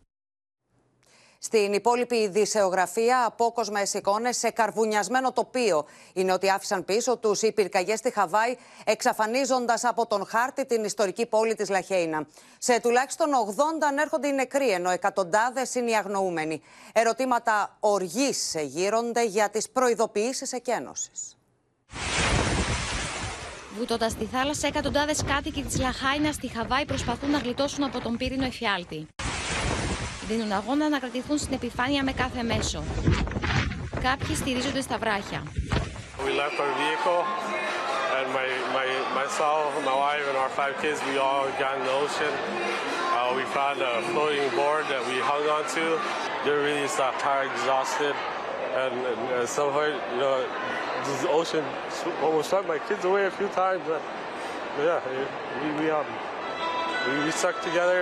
[1.45, 5.85] Στην υπόλοιπη ειδησεογραφία, απόκοσμε εικόνε σε καρβουνιασμένο τοπίο.
[6.13, 11.25] Είναι ότι άφησαν πίσω τους οι πυρκαγιές στη Χαβάη, εξαφανίζοντας από τον χάρτη την ιστορική
[11.25, 12.27] πόλη της Λαχέινα.
[12.57, 16.61] Σε τουλάχιστον 80 ανέρχονται οι νεκροί, ενώ εκατοντάδες είναι οι αγνοούμενοι.
[16.93, 21.37] Ερωτήματα οργής γύρονται για τις προειδοποιήσεις εκένωσης.
[23.77, 28.45] Βουτώντας στη θάλασσα, εκατοντάδες κάτοικοι της Λαχάινας στη Χαβάη προσπαθούν να γλιτώσουν από τον πύρινο
[28.45, 29.07] εφιάλτη.
[30.27, 32.83] Δίνουν αγώνα να κρατηθούν στην επιφάνεια με κάθε μέσο.
[34.01, 35.43] Κάποιοι στηρίζονται στα βράχια.
[36.25, 37.21] We left our vehicle
[38.17, 38.87] and my, my,
[39.19, 42.33] myself, my wife and our five kids, we all got in the ocean.
[43.15, 45.85] Uh, we found a floating board that we hung onto.
[46.43, 48.15] They're really start tired, exhausted.
[48.81, 50.45] And, and at some point, you know,
[51.05, 51.65] this ocean
[51.97, 53.81] sw- almost swept my kids away a few times.
[53.87, 54.01] But,
[54.75, 55.01] but yeah,
[55.61, 56.05] we, we, um,
[57.07, 57.99] we, we stuck together.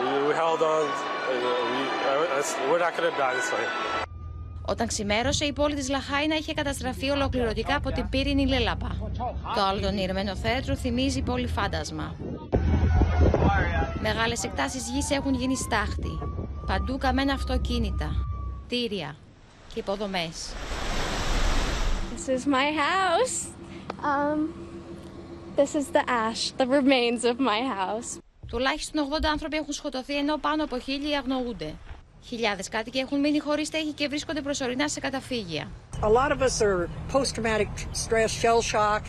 [0.00, 1.11] We, we held on.
[1.30, 1.80] And, uh, we,
[2.10, 3.66] uh, we're not going to die this way.
[4.64, 8.96] Όταν ξημέρωσε, η πόλη της Λαχάινα είχε καταστραφεί ολοκληρωτικά από την πύρινη λέλαπα.
[9.54, 12.16] Το άλλο τον ηρεμένο θέατρο θυμίζει πόλη φάντασμα.
[14.00, 16.18] Μεγάλες εκτάσεις γης έχουν γίνει στάχτη.
[16.66, 18.10] Παντού καμένα αυτοκίνητα,
[18.66, 19.16] κτίρια
[19.74, 20.52] και υποδομές.
[22.14, 23.36] This is my house.
[24.12, 24.38] Um,
[25.56, 28.18] this is the ash, the remains of my house.
[28.52, 31.74] Τουλάχιστον 80 άνθρωποι έχουν σκοτωθεί ενώ πάνω από χίλιοι αγνοούνται.
[32.24, 35.70] Χιλιάδες κάτοικοι έχουν μείνει χωρίς στέγη και βρίσκονται προσωρινά σε καταφύγια.
[36.02, 39.02] A lot of us are post-traumatic stress, shell shock,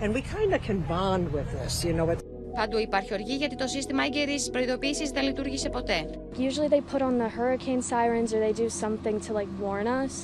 [0.00, 1.84] and we kind of can bond with this.
[1.84, 2.22] You know, it's
[2.54, 6.10] Παντού υπάρχει οργή γιατί το σύστημα έγκαιρης προειδοποίησης δεν λειτουργήσε ποτέ.
[6.36, 10.14] usually they put on the hurricane sirens or they do something to like warn us.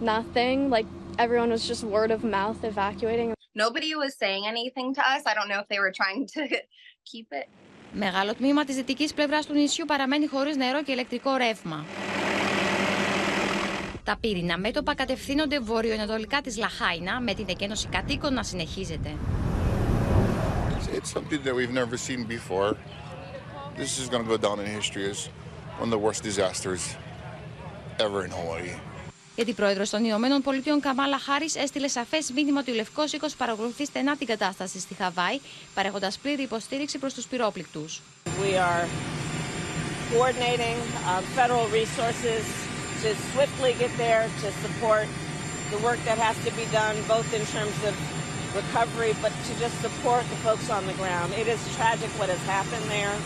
[0.00, 0.70] Nothing.
[0.76, 0.86] Like
[1.24, 3.28] everyone was just word of mouth evacuating.
[3.64, 5.22] Nobody was saying anything to us.
[5.30, 6.42] I don't know if they were trying to
[7.12, 7.46] keep it.
[7.96, 11.84] Μεγάλο τμήμα της δυτικής πλευράς του νησιού παραμένει χωρίς νερό και ηλεκτρικό ρεύμα.
[14.04, 19.10] Τα πύρινα μέτωπα κατευθύνονται βορειοανατολικά της Λαχάινα με την εκένωση κατοίκων να συνεχίζεται.
[20.78, 22.76] It's, it's something that we've never seen before.
[23.76, 25.28] This is going to go down in history as
[25.78, 26.82] one of the worst disasters
[28.06, 28.74] ever in Hawaii.
[29.36, 33.34] Γιατί η πρόεδρος των Ηνωμένων Πολιτείων Καμάλα Χάρης έστειλε σαφές μήνυμα ότι ο Λευκός Οίκος
[33.34, 35.38] παρακολουθεί στενά την κατάσταση στη Χαβάη,
[35.74, 38.02] παρέχοντας πλήρη υποστήριξη προς τους πυρόπληκτους.
[38.24, 38.84] We are
[40.12, 42.42] coordinating uh, federal resources
[43.02, 45.06] to swiftly get there to support
[45.72, 47.94] the work that has to be done, both in terms of
[48.60, 51.28] recovery, but to just support the folks on the ground.
[51.42, 53.16] It is tragic what has happened there.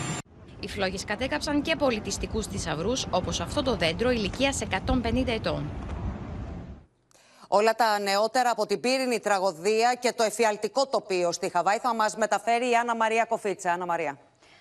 [0.61, 5.64] Οι φλόγες κατέκαψαν και πολιτιστικούς θησαυρούς, όπως αυτό το δέντρο ηλικίας 150 ετών.
[7.50, 12.16] Όλα τα νεότερα από την πύρινη τραγωδία και το εφιαλτικό τοπίο στη Χαβάη θα μας
[12.16, 13.72] μεταφέρει η Άννα Μαρία Κοφίτσα.
[13.72, 14.18] Άννα Μαρία.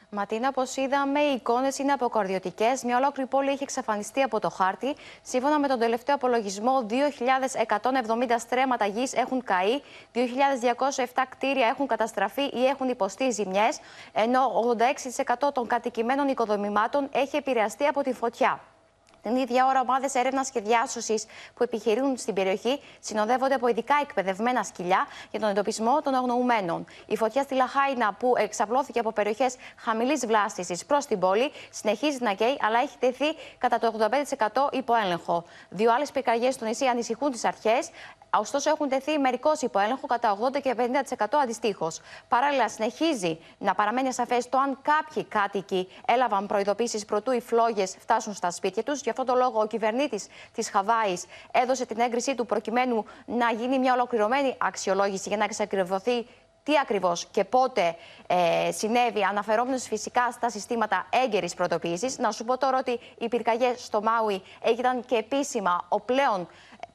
[0.09, 2.73] Ματίνα, όπω είδαμε, οι εικόνες είναι αποκαρδιωτικέ.
[2.83, 4.95] Μια ολόκληρη πόλη έχει εξαφανιστεί από το χάρτη.
[5.21, 9.81] Σύμφωνα με τον τελευταίο απολογισμό, 2.170 στρέμματα γης έχουν καεί,
[10.13, 13.79] 2.207 κτίρια έχουν καταστραφεί ή έχουν υποστεί ζημιές,
[14.13, 14.39] ενώ
[15.47, 18.61] 86% των κατοικημένων οικοδομημάτων έχει επηρεαστεί από τη φωτιά.
[19.27, 24.63] Την ίδια ώρα, ομάδες έρευνας και διάσωσης που επιχειρούν στην περιοχή συνοδεύονται από ειδικά εκπαιδευμένα
[24.63, 26.85] σκυλιά για τον εντοπισμό των αγνοουμένων.
[27.05, 32.33] Η φωτιά στη Λαχάινα, που εξαπλώθηκε από περιοχές χαμηλής βλάστησης προς την πόλη, συνεχίζει να
[32.33, 33.25] καίει, αλλά έχει τεθεί
[33.57, 35.43] κατά το 85% υπό έλεγχο.
[35.69, 37.89] Δύο άλλες πυρκαγιές στο νησί ανησυχούν τις αρχές.
[38.29, 40.75] Ωστόσο, έχουν τεθεί μερικώς υπό έλεγχο κατά 80 και
[41.17, 42.01] 50% αντιστοίχως.
[42.27, 48.33] Παράλληλα, συνεχίζει να παραμένει ασαφές το αν κάποιοι κάτοικοι έλαβαν προειδοποίησεις προτού οι φλόγες φτάσουν
[48.33, 49.01] στα σπίτια τους.
[49.01, 53.79] Γι' αυτό το λόγο, ο κυβερνήτης της Χαβάης έδωσε την έγκρισή του προκειμένου να γίνει
[53.79, 56.25] μια ολοκληρωμένη αξιολόγηση για να εξακριβωθεί
[56.67, 57.95] τι ακριβώς και πότε
[58.27, 62.15] ε, συνέβη, αναφερόμενος φυσικά στα συστήματα έγκαιρης πρωτοποίηση.
[62.17, 66.47] Να σου πω τώρα ότι οι πυρκαγιές στο Μάουι έγιναν και επίσημα ο πλέον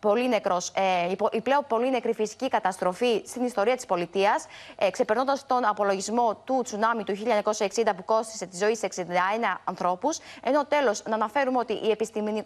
[0.03, 5.47] πολύ νεκρός, ε, η πλέον πολύ νεκρή φυσική καταστροφή στην ιστορία της πολιτείας, ε, ξεπερνώντας
[5.47, 10.19] τον απολογισμό του τσουνάμι του 1960 που κόστησε τη ζωή σε 61 ανθρώπους.
[10.43, 11.97] Ενώ τέλος να αναφέρουμε ότι η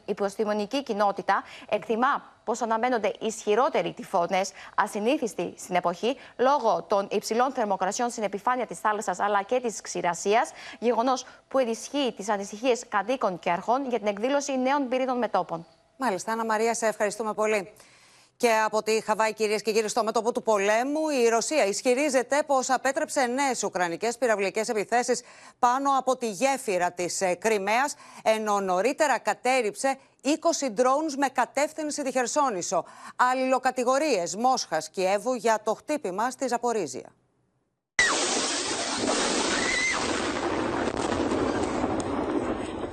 [0.06, 8.22] επιστημονική κοινότητα εκτιμά πως αναμένονται ισχυρότεροι τυφώνες, ασυνήθιστοι στην εποχή, λόγω των υψηλών θερμοκρασιών στην
[8.22, 10.50] επιφάνεια της θάλασσας αλλά και της ξηρασίας.
[10.78, 15.66] Γεγονός που ενισχύει τις ανησυχίες κατοίκων και αρχών για την εκδήλωση νέων πυρήνων μετόπων.
[15.97, 17.73] Μάλιστα, Άννα Μαρία, σε ευχαριστούμε πολύ.
[18.37, 22.59] Και από τη Χαβάη, κυρίε και κύριοι, στο μέτωπο του πολέμου, η Ρωσία ισχυρίζεται πω
[22.67, 25.23] απέτρεψε νέε ουκρανικέ πυραυλικέ επιθέσει
[25.59, 27.89] πάνω από τη γέφυρα τη ε, Κρυμαία,
[28.23, 30.29] ενώ νωρίτερα κατέριψε 20
[30.79, 32.85] drones με κατεύθυνση τη Χερσόνησο.
[33.15, 37.13] Αλληλοκατηγορίε Μόσχα Κιέβου για το χτύπημα στη Ζαπορίζια.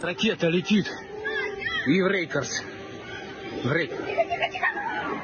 [0.01, 0.87] Ракета летит.
[3.65, 3.91] Вред.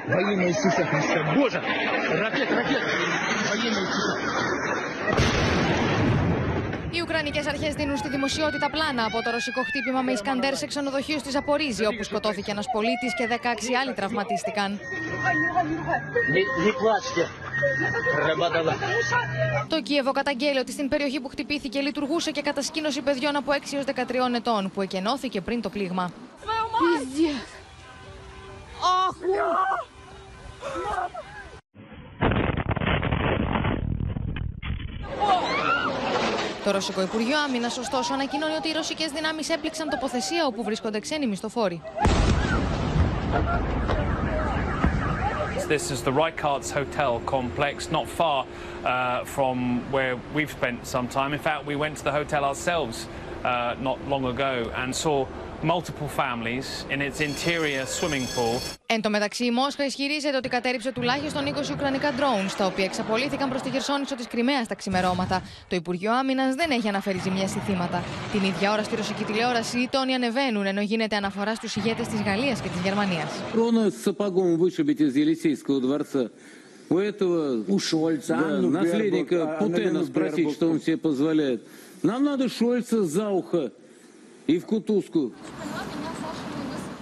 [0.09, 1.35] Во имя Иисуса Христа.
[1.35, 1.63] Боже!
[2.23, 2.83] Ракет, ракет!
[3.49, 4.15] Во имя Иисуса
[6.95, 11.19] Οι Ουκρανικέ αρχέ δίνουν στη δημοσιότητα πλάνα από το ρωσικό χτύπημα με Ισκαντέρ σε ξενοδοχείο
[11.19, 13.35] στη Ζαπορίζη, όπου σκοτώθηκε ένα πολίτη και 16
[13.81, 14.81] άλλοι τραυματίστηκαν.
[19.69, 23.85] Το Κίεβο καταγγέλει ότι στην περιοχή που χτυπήθηκε λειτουργούσε και κατασκήνωση παιδιών από 6 έως
[23.85, 26.13] 13 ετών, που εκενώθηκε πριν το πλήγμα.
[36.64, 41.28] Το Ρωσικό Υπουργείο Άμυνας, ωστόσο, ανακοινώνει ότι οι ρωσικές δυνάμεις έπληξαν τοποθεσία όπου βρίσκονται ξένοι
[41.28, 41.82] μισθοφόροι.
[45.70, 48.40] This is the Reikarts Hotel complex, not far
[48.84, 51.34] uh, from where we've spent some time.
[51.34, 53.08] In fact, we went to the hotel ourselves
[53.44, 55.26] uh, not long ago and saw
[55.64, 58.62] multiple families in its interior swimming pool.
[58.86, 63.50] Εν τω μεταξύ, η Μόσχα ισχυρίζεται ότι κατέριψε τουλάχιστον 20 ουκρανικά drones, τα οποία εξαπολύθηκαν
[63.50, 65.42] προς τη χερσόνησο της Κρυμαίας τα ξημερώματα.
[65.68, 68.04] Το Υπουργείο Άμυνας δεν έχει αναφέρει ζημιές ή θύματα.
[68.32, 72.22] Την ίδια ώρα στη ρωσική τηλεόραση οι τόνοι ανεβαίνουν, ενώ γίνεται αναφορά στους ηγέτες της
[72.22, 73.32] Γαλλίας και της Γερμανίας
[76.89, 81.63] У этого у Шольца, да, наследника Путена спросить, что он себе позволяет.
[82.03, 83.73] Нам надо Шольца за ухо
[84.47, 85.33] ή Βκουτούσκου.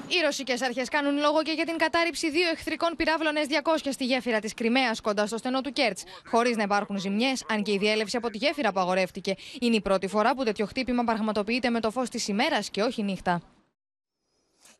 [0.08, 4.38] Οι ρωσικέ αρχέ κάνουν λόγο και για την κατάρριψη δύο εχθρικών πυράβλων S-200 στη γέφυρα
[4.38, 5.98] τη Κρυμαία κοντά στο στενό του Κέρτ.
[6.26, 9.35] Χωρί να υπάρχουν ζημιέ, αν και η διέλευση από τη γέφυρα απαγορεύτηκε.
[9.61, 13.02] Είναι η πρώτη φορά που τέτοιο χτύπημα πραγματοποιείται με το φω τη ημέρα και όχι
[13.02, 13.42] νύχτα.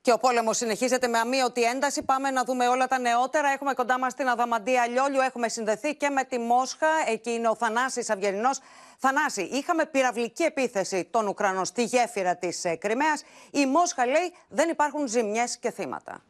[0.08, 2.04] Και ο πόλεμος συνεχίζεται με αμύωτη ένταση.
[2.04, 3.50] Πάμε να δούμε όλα τα νεότερα.
[3.50, 5.20] Έχουμε κοντά μας την Αδαμαντία Λιόλιου.
[5.20, 6.88] Έχουμε συνδεθεί και με τη Μόσχα.
[7.08, 8.60] Εκεί είναι ο Θανάσης Αυγερινός.
[8.98, 13.24] Θανάση, είχαμε πυραυλική επίθεση των Ουκρανών στη γέφυρα της ε, Κρυμαίας.
[13.52, 16.24] Η Μόσχα λέει δεν υπάρχουν ζημιές και θύματα.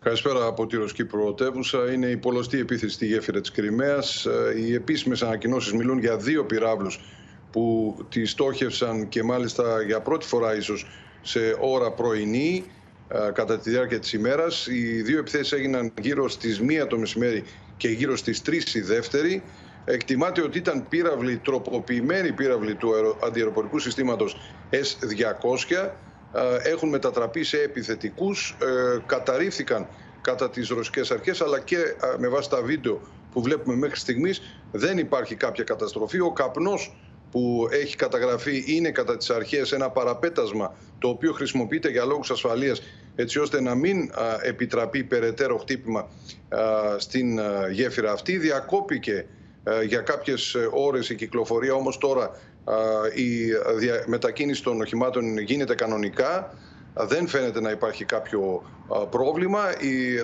[0.00, 1.92] Καλησπέρα από τη Ρωσική Πρωτεύουσα.
[1.92, 4.26] Είναι η πολλωστή επίθεση στη γέφυρα της Κρυμαίας.
[4.26, 7.00] Ε, οι επίσημες ανακοινώσεις μιλούν για δύο πυράβλους
[7.52, 10.86] που τη στόχευσαν και μάλιστα για πρώτη φορά ίσως
[11.22, 12.64] σε ώρα πρωινή
[13.08, 14.66] ε, κατά τη διάρκεια της ημέρας.
[14.66, 17.44] Οι δύο επιθέσεις έγιναν γύρω στις 1 το μεσημέρι
[17.76, 19.42] και γύρω στις 3 η δεύτερη.
[19.84, 24.36] Εκτιμάται ότι ήταν πύραυλοι, τροποποιημένοι πύραυλοι του αντιεροπορικού συστήματος
[24.70, 25.90] S-200.
[26.34, 29.88] Ε, έχουν μετατραπεί σε επιθετικούς, ε, καταρρίφθηκαν
[30.20, 31.76] κατά τις ρωσικές αρχές, αλλά και
[32.18, 33.00] με βάση τα βίντεο
[33.32, 36.20] που βλέπουμε μέχρι στιγμής δεν υπάρχει κάποια καταστροφή.
[36.20, 36.96] Ο καπνός
[37.32, 42.82] που έχει καταγραφεί είναι κατά τις αρχές ένα παραπέτασμα το οποίο χρησιμοποιείται για λόγους ασφαλείας
[43.14, 44.10] έτσι ώστε να μην
[44.42, 46.08] επιτραπεί περαιτέρω χτύπημα
[46.96, 47.40] στην
[47.72, 48.38] γέφυρα αυτή.
[48.38, 49.26] Διακόπηκε
[49.86, 52.30] για κάποιες ώρες η κυκλοφορία, όμως τώρα
[53.14, 53.48] η
[54.06, 56.54] μετακίνηση των οχημάτων γίνεται κανονικά.
[56.94, 58.62] Δεν φαίνεται να υπάρχει κάποιο
[59.10, 59.60] πρόβλημα.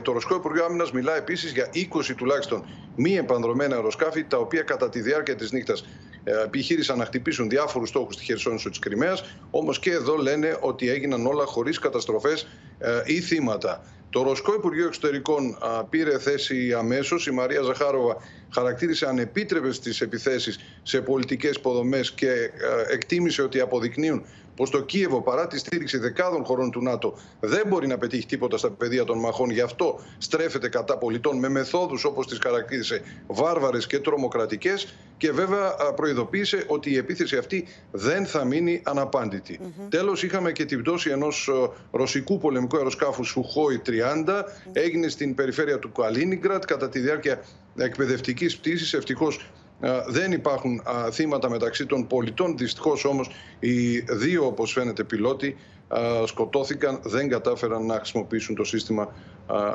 [0.02, 2.64] Το Ρωσικό Υπουργείο Άμυνας μιλά επίσης για 20 τουλάχιστον
[2.96, 5.84] μη επανδρομένα αεροσκάφη, τα οποία κατά τη διάρκεια της νύχτας
[6.24, 9.24] ε, επιχείρησαν να χτυπήσουν διάφορους στόχους στη Χερσόνησο της Κρυμαίας.
[9.50, 13.84] Όμως και εδώ λένε ότι έγιναν όλα χωρίς καταστροφές ε, ή θύματα.
[14.10, 15.58] Το Ρωσικό Υπουργείο Εξωτερικών
[15.90, 17.26] πήρε θέση αμέσως.
[17.26, 18.16] Η Μαρία Ζαχάροβα
[18.54, 22.50] χαρακτήρισε ανεπίτρεπες τις επιθέσεις σε πολιτικές υποδομές και
[22.90, 24.24] εκτίμησε ότι αποδεικνύουν
[24.58, 28.58] πως το Κίεβο, παρά τη στήριξη δεκάδων χωρών του ΝΑΤΟ, δεν μπορεί να πετύχει τίποτα
[28.58, 29.50] στα πεδία των μαχών.
[29.50, 34.94] Γι' αυτό στρέφεται κατά πολιτών με μεθόδους όπως τις χαρακτήρισε βάρβαρες και τρομοκρατικές.
[35.16, 39.60] Και βέβαια προειδοποίησε ότι η επίθεση αυτή δεν θα μείνει αναπάντητη.
[39.62, 39.86] Mm-hmm.
[39.88, 41.50] Τέλος, είχαμε και την πτώση ενός
[41.90, 43.92] ρωσικού πολεμικού αεροσκάφου Σουχόη 30.
[44.72, 47.44] Έγινε στην περιφέρεια του Καλίνιγκρατ κατά τη διάρκεια
[47.76, 48.92] εκπαιδευτικής πτήσης.
[48.92, 49.50] Ευτυχώς
[50.06, 52.56] δεν υπάρχουν θύματα μεταξύ των πολιτών.
[52.56, 55.56] Δυστυχώς όμως οι δύο, όπως φαίνεται, πιλότοι
[56.26, 59.12] σκοτώθηκαν, δεν κατάφεραν να χρησιμοποιήσουν το σύστημα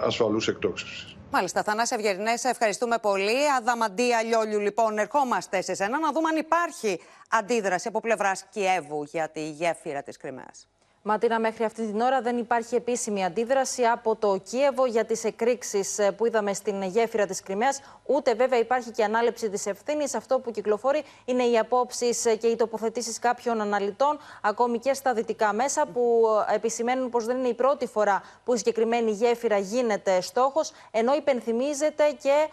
[0.02, 1.16] ασφαλούς εκτόξευσης.
[1.32, 3.52] Μάλιστα, Θανάση Ευγερινές, ευχαριστούμε πολύ.
[3.58, 9.30] Αδαμαντία Λιόλιου, λοιπόν, ερχόμαστε σε σένα να δούμε αν υπάρχει αντίδραση από πλευράς Κιέβου για
[9.30, 10.68] τη γέφυρα της Κρυμαίας.
[11.06, 16.00] Ματίνα, μέχρι αυτή την ώρα δεν υπάρχει επίσημη αντίδραση από το Κίεβο για τις εκρήξεις
[16.00, 17.82] ε, που είδαμε στην γέφυρα της Κρυμαίας.
[18.06, 20.13] Ούτε βέβαια υπάρχει και ανάληψη της ευθύνης.
[20.16, 25.13] Αυτό που κυκλοφορεί είναι οι απόψεις ε, και οι τοποθετήσεις κάποιων αναλυτών, ακόμη και στα
[25.13, 29.58] δυτικά μέσα, που ε, επισημαίνουν πως δεν είναι η πρώτη φορά που η συγκεκριμένη γέφυρα
[29.58, 30.72] γίνεται στόχος.
[30.92, 32.48] Ενώ υπενθυμίζεται και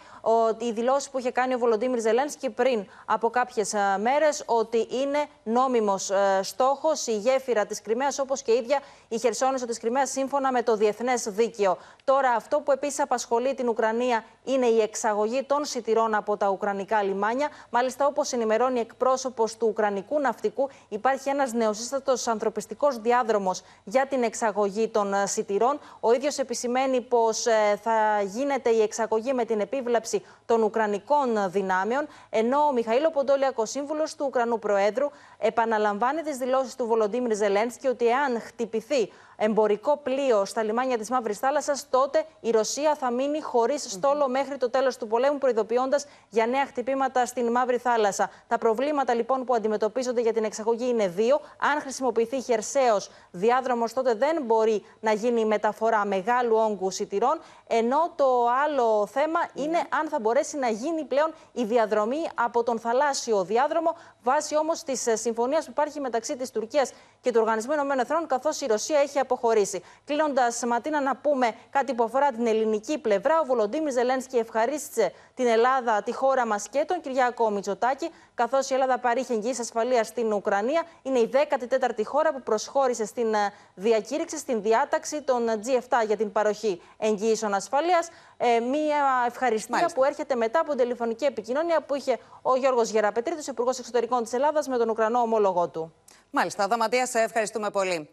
[0.65, 6.11] η δηλώση που είχε κάνει ο Βολοντίμιρ Ζελένσκι πριν από κάποιες μέρες ότι είναι νόμιμος
[6.41, 10.75] στόχος η γέφυρα της Κρυμαίας, όπως και ίδια η Χερσόνησο της Κρυμαίας σύμφωνα με το
[10.75, 11.77] διεθνές δίκαιο.
[12.03, 17.03] Τώρα, αυτό που επίσης απασχολεί την Ουκρανία είναι η εξαγωγή των σιτηρών από τα Ουκρανικά
[17.03, 17.49] λιμάνια.
[17.69, 24.87] Μάλιστα, όπως ενημερώνει εκπρόσωπος του Ουκρανικού ναυτικού, υπάρχει ένας νεοσύστατος ανθρωπιστικός διάδρομος για την εξαγωγή
[24.87, 25.79] των ε, σιτηρών.
[25.99, 32.07] Ο ίδιος επισημαίνει πως ε, θα γίνεται η εξαγωγή με την επίβλεψη των Ουκρανικών δυνάμεων,
[32.29, 38.07] ενώ ο Μιχαήλ Ποντόλιακος, σύμβουλος του Ουκρανού Προέδρου, επαναλαμβάνει τις δηλώσεις του Βολοντίμιρ Ζελένσκι ότι
[38.07, 39.11] εάν χτυπηθεί
[39.43, 44.57] εμπορικό πλοίο στα λιμάνια της Μαύρης Θάλασσας, τότε η Ρωσία θα μείνει χωρίς στόλο μέχρι
[44.57, 48.29] το τέλος του πολέμου, προειδοποιώντας για νέα χτυπήματα στην Μαύρη Θάλασσα.
[48.47, 51.39] Τα προβλήματα λοιπόν που αντιμετωπίζονται για την εξαγωγή είναι δύο.
[51.73, 57.39] Αν χρησιμοποιηθεί χερσαίος διάδρομος, τότε δεν μπορεί να γίνει μεταφορά μεγάλου όγκου σιτηρών.
[57.67, 62.79] Ενώ το άλλο θέμα είναι αν θα μπορέσει να γίνει πλέον η διαδρομή από τον
[62.79, 67.99] θαλάσσιο διάδρομο, βάσει όμως της συμφωνίας που υπάρχει μεταξύ της Τουρκίας και του Οργανισμού Ηνωμένων
[67.99, 69.83] Εθνών, καθώς η Ρωσία έχει αποχωρήσει.
[70.05, 73.39] Κλείνοντας, Ματίνα, να πούμε κάτι που αφορά την ελληνική πλευρά.
[73.39, 78.73] Ο Βολοντίμι Ζελένσκι ευχαρίστησε την Ελλάδα, τη χώρα μας και τον Κυριάκο Μητσοτάκη, καθώς η
[78.73, 80.83] Ελλάδα παρήχε εγγύης ασφαλείας στην Ουκρανία.
[81.01, 86.31] Είναι η 14η χώρα που προσχώρησε στην ε, διακήρυξη, στην διάταξη των G7 για την
[86.31, 88.09] παροχή εγγύησεων ασφαλείας.
[88.37, 93.47] Ε, μία ευχαριστία που έρχεται μετά από την τηλεφωνική επικοινωνία που είχε ο Γιώργος Γεραπετρίτης,
[93.47, 95.93] Υπουργός Εξωτερικών της Ελλάδας, με τον Ουκρανό ομόλογό του.
[96.29, 98.09] Μάλιστα, Δαματία, σε ευχαριστούμε πολύ.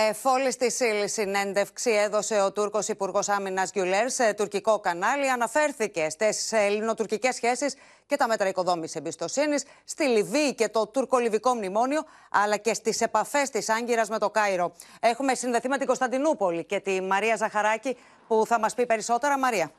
[0.00, 5.30] Εφόλη τη ύλη συνέντευξη έδωσε ο Τούρκος Υπουργός Άμυνας Γκιουλέρ σε τουρκικό κανάλι.
[5.30, 7.74] Αναφέρθηκε στις ελληνοτουρκικές σχέσεις
[8.06, 13.50] και τα μέτρα οικοδόμησης εμπιστοσύνης, στη Λιβύη και το τουρκο-λιβικό μνημόνιο, αλλά και στις επαφές
[13.50, 14.72] της Άγκυρας με το Κάιρο.
[15.00, 17.96] Έχουμε συνδεθεί με την Κωνσταντινούπολη και τη Μαρία Ζαχαράκη
[18.28, 19.38] που θα μας πει περισσότερα.
[19.38, 19.70] Μαρία.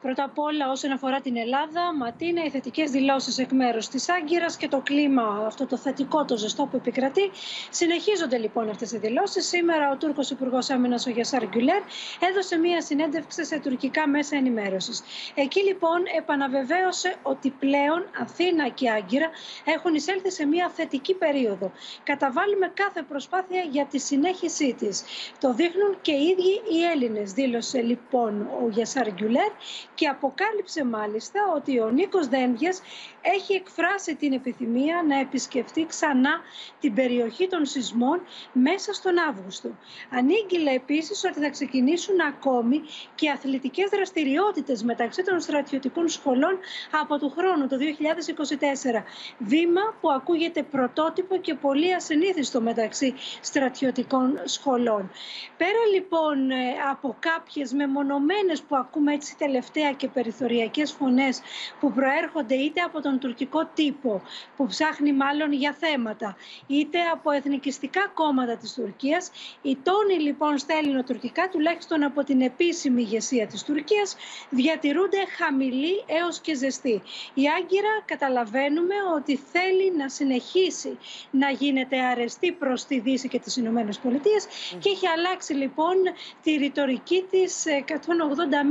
[0.00, 4.56] Πρώτα απ' όλα, όσον αφορά την Ελλάδα, Ματίνα, οι θετικές δηλώσεις εκ μέρους της Άγκυρας
[4.56, 7.30] και το κλίμα, αυτό το θετικό, το ζεστό που επικρατεί.
[7.70, 9.46] Συνεχίζονται λοιπόν αυτές οι δηλώσεις.
[9.46, 11.82] Σήμερα, ο Τούρκος Υπουργός Άμυνας, ο Γιασάρ Γκουλέρ,
[12.30, 15.02] έδωσε μία συνέντευξη σε τουρκικά μέσα ενημέρωσης.
[15.34, 19.30] Εκεί λοιπόν επαναβεβαίωσε ότι πλέον Αθήνα και Άγκυρα
[19.64, 21.72] έχουν εισέλθει σε μία θετική περίοδο.
[22.02, 25.02] Καταβάλουμε κάθε προσπάθεια για τη συνέχισή της.
[25.40, 29.50] Το δείχνουν και οι ίδιοι οι Έλληνες, δήλωσε λοιπόν ο Γιασάρ Γκουλέρ
[29.94, 32.82] και αποκάλυψε μάλιστα ότι ο Νίκος Δένδιας
[33.20, 36.40] έχει εκφράσει την επιθυμία να επισκεφτεί ξανά
[36.80, 38.20] την περιοχή των σεισμών
[38.52, 39.68] μέσα στον Αύγουστο.
[40.10, 42.82] Ανήγγειλε επίσης ότι θα ξεκινήσουν ακόμη
[43.14, 46.58] και αθλητικές δραστηριότητες μεταξύ των στρατιωτικών σχολών
[47.00, 49.02] από του χρόνου, το 2024.
[49.38, 55.10] Βήμα που ακούγεται πρωτότυπο και πολύ ασυνήθιστο μεταξύ στρατιωτικών σχολών.
[55.56, 56.54] Πέρα λοιπόν ε,
[56.90, 59.55] από κάποιες μεμονωμένες που ακούμε έτσι τελευταία
[59.96, 61.40] και περιθωριακές φωνές
[61.80, 64.22] που προέρχονται είτε από τον τουρκικό τύπο
[64.56, 69.30] που ψάχνει μάλλον για θέματα είτε από εθνικιστικά κόμματα της Τουρκίας
[69.62, 74.16] οι τόνοι λοιπόν στα ελληνοτουρκικά τουλάχιστον από την επίσημη ηγεσία της Τουρκίας
[74.50, 77.02] διατηρούνται χαμηλοί έως και ζεστοί.
[77.34, 80.98] Η Άγκυρα καταλαβαίνουμε ότι θέλει να συνεχίσει
[81.30, 84.46] να γίνεται αρεστή προς τη Δύση και τις Ηνωμένες Πολιτείες
[84.78, 85.96] και έχει αλλάξει λοιπόν
[86.42, 87.94] τη ρητορική της 180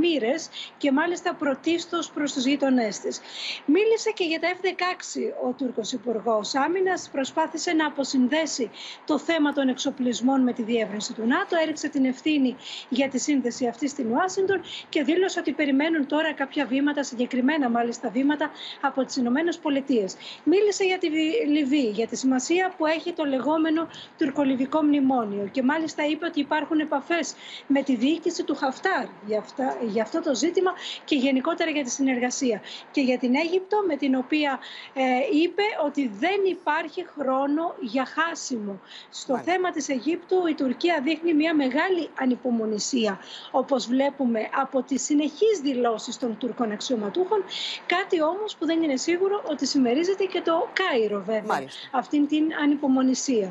[0.00, 3.20] μοίρες και μάλιστα πρωτίστως προς τους γείτονές της.
[3.66, 7.08] Μίλησε και για τα F-16 ο Τούρκος Υπουργός Άμυνας.
[7.12, 8.70] Προσπάθησε να αποσυνδέσει
[9.06, 11.56] το θέμα των εξοπλισμών με τη διεύρυνση του ΝΑΤΟ.
[11.62, 12.56] Έριξε την ευθύνη
[12.88, 18.08] για τη σύνδεση αυτή στην Ουάσιντον και δήλωσε ότι περιμένουν τώρα κάποια βήματα, συγκεκριμένα μάλιστα
[18.10, 18.50] βήματα
[18.80, 20.16] από τις Ηνωμένες Πολιτείες.
[20.44, 21.08] Μίλησε για τη
[21.46, 26.80] Λιβύη, για τη σημασία που έχει το λεγόμενο τουρκολιβικό μνημόνιο και μάλιστα είπε ότι υπάρχουν
[26.80, 27.34] επαφές
[27.66, 30.65] με τη διοίκηση του Χαφτάρ για, αυτά, για αυτό το ζήτημα
[31.04, 32.62] και γενικότερα για τη συνεργασία.
[32.90, 34.58] Και για την Αίγυπτο με την οποία
[34.94, 35.02] ε,
[35.42, 38.80] είπε ότι δεν υπάρχει χρόνο για χάσιμο.
[39.10, 43.18] Στο θέμα της Αιγύπτου η Τουρκία δείχνει μια μεγάλη ανυπομονησία
[43.50, 47.44] όπως βλέπουμε από τις συνεχείς δηλώσεις των Τουρκών αξιωματούχων
[47.86, 51.98] κάτι όμως που δεν είναι σίγουρο ότι συμμερίζεται και το Κάιρο βέβαια Μάλιστα.
[51.98, 53.50] αυτήν την ανυπομονησία.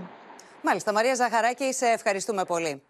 [0.62, 2.82] Μάλιστα Μαρία Ζαχαράκη σε ευχαριστούμε πολύ.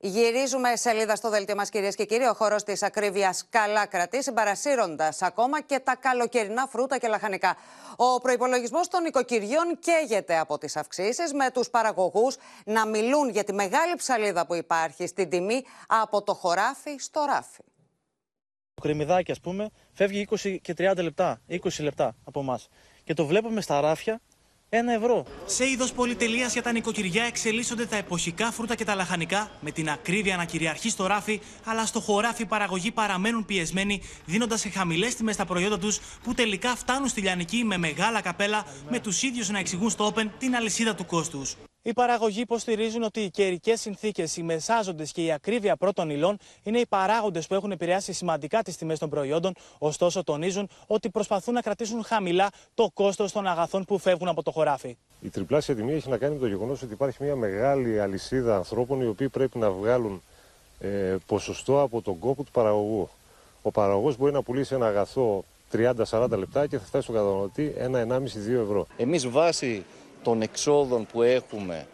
[0.00, 2.24] Γυρίζουμε σελίδα στο δελτίο μας, κυρίες και κύριοι.
[2.24, 7.56] Ο χώρος της ακρίβειας καλά κρατεί, συμπαρασύροντα ακόμα και τα καλοκαιρινά φρούτα και λαχανικά.
[7.96, 13.52] Ο προπολογισμό των οικοκυριών καίγεται από τις αυξήσεις, με τους παραγωγούς να μιλούν για τη
[13.52, 17.62] μεγάλη ψαλίδα που υπάρχει στην τιμή από το χωράφι στο ράφι.
[18.74, 22.68] Το κρεμμυδάκι, ας πούμε, φεύγει 20 και 30 λεπτά, 20 λεπτά από εμάς.
[23.04, 24.20] Και το βλέπουμε στα ράφια
[24.68, 25.26] ένα ευρώ.
[25.46, 29.90] Σε είδος πολυτελείας για τα νοικοκυριά εξελίσσονται τα εποχικά φρούτα και τα λαχανικά, με την
[29.90, 35.14] ακρίβεια να κυριαρχεί στο ράφι, αλλά στο χωράφι οι παραγωγοί παραμένουν πιεσμένοι, δίνοντας σε χαμηλές
[35.14, 39.48] τιμές τα προϊόντα τους, που τελικά φτάνουν στη λιανική με μεγάλα καπέλα, με τους ίδιους
[39.48, 41.56] να εξηγούν στο Open την αλυσίδα του κόστους.
[41.82, 46.78] Οι παραγωγοί υποστηρίζουν ότι οι καιρικές συνθήκες, οι μεσάζοντες και η ακρίβεια πρώτων υλών είναι
[46.78, 49.54] οι παράγοντες που έχουν επηρεάσει σημαντικά τις τιμές των προϊόντων.
[49.78, 54.50] Ωστόσο, τονίζουν ότι προσπαθούν να κρατήσουν χαμηλά το κόστος των αγαθών που φεύγουν από το
[54.50, 54.96] χωράφι.
[55.20, 59.00] Η τριπλάσια τιμή έχει να κάνει με το γεγονός ότι υπάρχει μια μεγάλη αλυσίδα ανθρώπων
[59.00, 60.22] οι οποίοι πρέπει να βγάλουν
[60.80, 63.08] ε, ποσοστό από τον κόπο του παραγωγού.
[63.62, 68.06] Ο παραγωγός μπορεί να πουλήσει ένα αγαθό 30-40 λεπτά και θα φτάσει στον καταναλωτή ένα
[68.08, 68.22] 1,5-2
[68.62, 68.86] ευρώ.
[68.96, 69.84] Εμείς βάσει
[70.22, 71.86] των εξόδων που έχουμε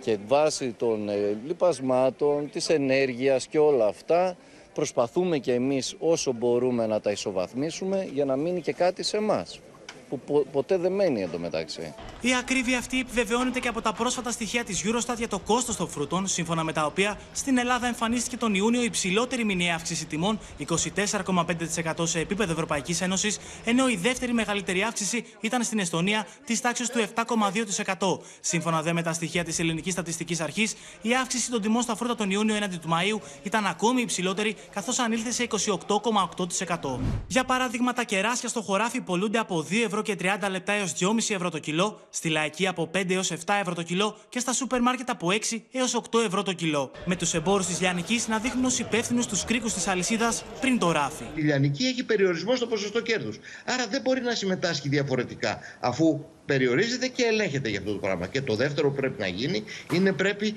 [0.00, 4.36] και βάσει των ε, λοιπασμάτων, της ενέργειας και όλα αυτά
[4.74, 9.60] προσπαθούμε και εμείς όσο μπορούμε να τα ισοβαθμίσουμε για να μείνει και κάτι σε εμάς
[10.08, 11.94] που ποτέ δεν μένει εντωμεταξύ.
[12.20, 15.88] Η ακρίβεια αυτή επιβεβαιώνεται και από τα πρόσφατα στοιχεία της Eurostat για το κόστος των
[15.88, 20.38] φρούτων, σύμφωνα με τα οποία στην Ελλάδα εμφανίστηκε τον Ιούνιο υψηλότερη μηνιαία αύξηση τιμών,
[20.68, 26.88] 24,5% σε επίπεδο Ευρωπαϊκής Ένωσης, ενώ η δεύτερη μεγαλύτερη αύξηση ήταν στην Εστονία της τάξης
[26.88, 28.18] του 7,2%.
[28.40, 32.14] Σύμφωνα δε με τα στοιχεία της Ελληνικής Στατιστικής Αρχής, η αύξηση των τιμών στα φρούτα
[32.14, 37.00] τον Ιούνιο έναντι του Μαΐου ήταν ακόμη υψηλότερη, καθώς ανήλθε σε 28,8%.
[37.26, 41.34] Για παράδειγμα, τα κεράσια στο χωράφι πολλούνται από 2 ευρώ και 30 λεπτά έως 2,5
[41.34, 44.80] ευρώ το κιλό, στη λαϊκή από 5 έως 7 ευρώ το κιλό και στα σούπερ
[44.80, 46.90] μάρκετ από 6 έως 8 ευρώ το κιλό.
[47.04, 50.92] Με τους εμπόρους της Λιανικής να δείχνουν ως υπεύθυνους τους κρίκους της αλυσίδας πριν το
[50.92, 51.24] ράφι.
[51.34, 53.38] Η Λιανική έχει περιορισμό στο ποσοστό κέρδους.
[53.64, 58.26] Άρα δεν μπορεί να συμμετάσχει διαφορετικά, αφού περιορίζεται και ελέγχεται για αυτό το πράγμα.
[58.26, 60.54] Και το δεύτερο που πρέπει να γίνει είναι πρέπει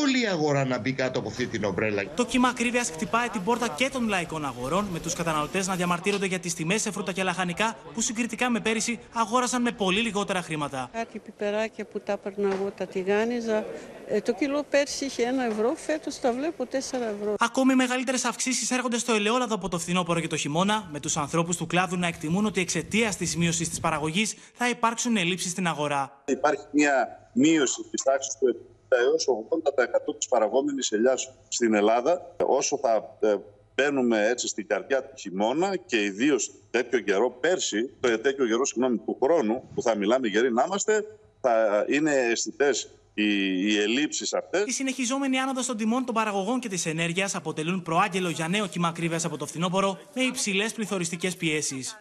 [0.00, 2.04] όλη η αγορά να μπει κάτω από αυτή την ομπρέλα.
[2.14, 6.26] Το κύμα ακρίβειας χτυπάει την πόρτα και των λαϊκών αγορών, με τους καταναλωτές να διαμαρτύρονται
[6.26, 10.42] για τις τιμές σε φρούτα και λαχανικά που συγκριτικά με πέρυσι αγόρασαν με πολύ λιγότερα
[10.42, 10.90] χρήματα.
[10.92, 13.64] Κάτι πιπεράκια που τα έπαιρνα εγώ τα τηγάνιζα.
[14.06, 16.74] Ε, το κιλό πέρσι είχε ένα ευρώ, φέτος τα βλέπω 4
[17.20, 17.34] ευρώ.
[17.38, 21.56] Ακόμη μεγαλύτερες αυξήσεις έρχονται στο ελαιόλαδο από το φθινόπωρο και το χειμώνα, με τους ανθρώπους
[21.56, 26.22] του κλάδου να εκτιμούν ότι εξαιτίας της μείωσης της παραγωγής θα υπάρξουν ελλείψεις στην αγορά.
[26.24, 29.26] Υπάρχει μια μείωση της τάξης του έως
[30.08, 32.34] 80% της παραγόμενης ελιάς στην Ελλάδα.
[32.46, 33.36] Όσο θα ε,
[33.74, 38.98] μπαίνουμε έτσι στην καρδιά του χειμώνα και ιδίως τέτοιο καιρό πέρσι, το τέτοιο καιρό συγγνώμη,
[38.98, 41.04] του χρόνου που θα μιλάμε γεροί να είμαστε,
[41.40, 43.24] θα είναι αισθητές οι,
[43.72, 44.64] οι ελλείψεις αυτές.
[44.66, 48.88] Η συνεχιζόμενη άνοδος των τιμών των παραγωγών και της ενέργειας αποτελούν προάγγελο για νέο κύμα
[48.88, 51.96] ακρίβειας από το φθινόπωρο με υψηλές πληθωριστικές πιέσεις.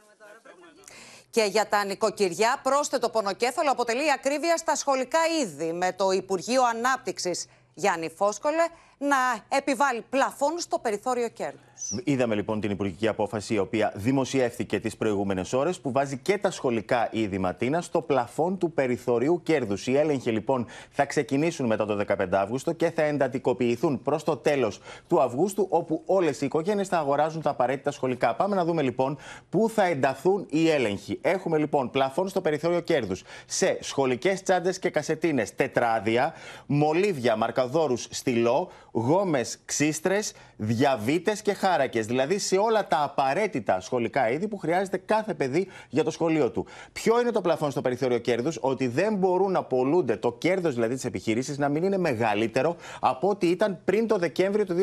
[1.32, 6.64] Και για τα νοικοκυριά, πρόσθετο πονοκέφαλο αποτελεί η ακρίβεια στα σχολικά είδη, με το Υπουργείο
[6.64, 8.64] Ανάπτυξης Γιάννη Φόσκολε
[9.02, 12.02] να επιβάλλει πλαφόν στο περιθώριο κέρδους.
[12.04, 16.52] Είδαμε λοιπόν την υπουργική απόφαση, η οποία δημοσιεύθηκε τις προηγούμενες ώρες, που βάζει και τα
[16.52, 19.88] σχολικά είδη ματίνα στο πλαφόν του περιθωρίου κέρδους.
[19.88, 24.80] Οι έλεγχοι λοιπόν θα ξεκινήσουν μετά το 15 Αύγουστο και θα εντατικοποιηθούν προς το τέλος
[25.08, 28.36] του Αυγούστου, όπου όλες οι οικογένειες θα αγοράζουν τα απαραίτητα σχολικά.
[28.36, 29.18] Πάμε να δούμε λοιπόν
[29.50, 31.20] πού θα ενταθούν οι έλεγχοι.
[31.22, 36.34] Έχουμε λοιπόν πλαφόν στο περιθώριο κέρδους σε σχολικές τσάντες και κασετίνες τετράδια,
[36.66, 42.06] μολύβια, μαρκαδόρους στυλό, γόμες ξύστρες, διαβήτες και χάρακες.
[42.06, 46.66] Δηλαδή σε όλα τα απαραίτητα σχολικά είδη που χρειάζεται κάθε παιδί για το σχολείο του.
[46.94, 50.94] Ποιο είναι το πλαφόν στο περιθώριο κέρδους, ότι δεν μπορούν να πολλούνται το κέρδος δηλαδή
[50.94, 54.76] της επιχείρηση να μην είναι μεγαλύτερο από ό,τι ήταν πριν το Δεκέμβριο του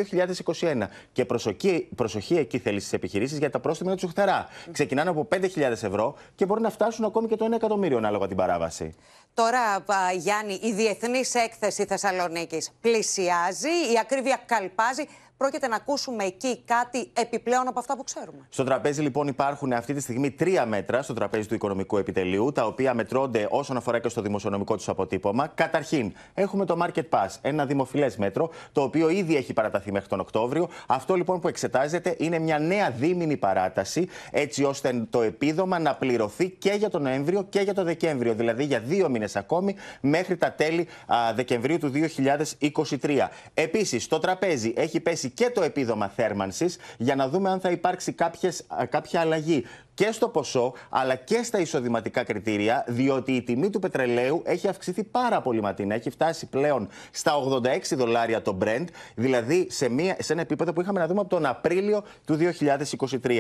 [0.61, 0.89] 2021.
[1.13, 4.47] Και προσοχή, προσοχή εκεί θέλεις στι επιχειρήσεις για τα πρόστιμα του τσουχτερά.
[4.73, 8.37] Ξεκινάνε από 5.000 ευρώ και μπορεί να φτάσουν ακόμη και το 1 εκατομμύριο ανάλογα την
[8.37, 8.95] παράβαση.
[9.39, 9.85] Τώρα,
[10.15, 15.09] Γιάννη, η Διεθνής Έκθεση Θεσσαλονίκης πλησιάζει, η ακρίβεια καλπάζει.
[15.39, 18.47] Πρόκειται να ακούσουμε εκεί κάτι επιπλέον από αυτά που ξέρουμε.
[18.49, 22.67] Στο τραπέζι, λοιπόν, υπάρχουν αυτή τη στιγμή τρία μέτρα στο τραπέζι του οικονομικού επιτελείου, τα
[22.67, 25.47] οποία μετρώνται όσον αφορά και στο δημοσιονομικό τους αποτύπωμα.
[25.47, 30.21] Καταρχήν, έχουμε το Market Pass, ένα δημοφιλές μέτρο, το οποίο ήδη έχει παραταθεί μέχρι τον
[30.21, 30.69] Οκτώβριο.
[30.87, 36.51] Αυτό λοιπόν που εξετάζεται είναι μια νέα δίμηνη παράταση, έτσι ώστε το επίδομα να πληρωθεί
[36.51, 40.53] και για τον Νοέμβριο και για τον Δεκέμβριο, δηλαδή για δύο μήνες ακόμη, μέχρι τα
[40.53, 41.93] τέλη α, Δεκεμβρίου του
[43.01, 43.29] 2023.
[43.55, 48.13] Επίσης, στο τραπέζι έχει πέσει και το επίδομα θέρμανσης για να δούμε αν θα υπάρξει
[48.13, 49.65] κάποιες, κάποια αλλαγή
[49.99, 55.05] και στο ποσό αλλά και στα εισοδηματικά κριτήρια, διότι η τιμή του πετρελαίου έχει αυξηθεί
[55.05, 55.95] πάρα πολύ ματίνα.
[55.95, 57.33] Έχει φτάσει πλέον στα
[57.93, 58.85] 86 δολάρια το Brent,
[59.15, 62.39] δηλαδή σε, μια, σε ένα επίπεδο που είχαμε να δούμε από τον Απρίλιο του
[63.23, 63.31] 2023.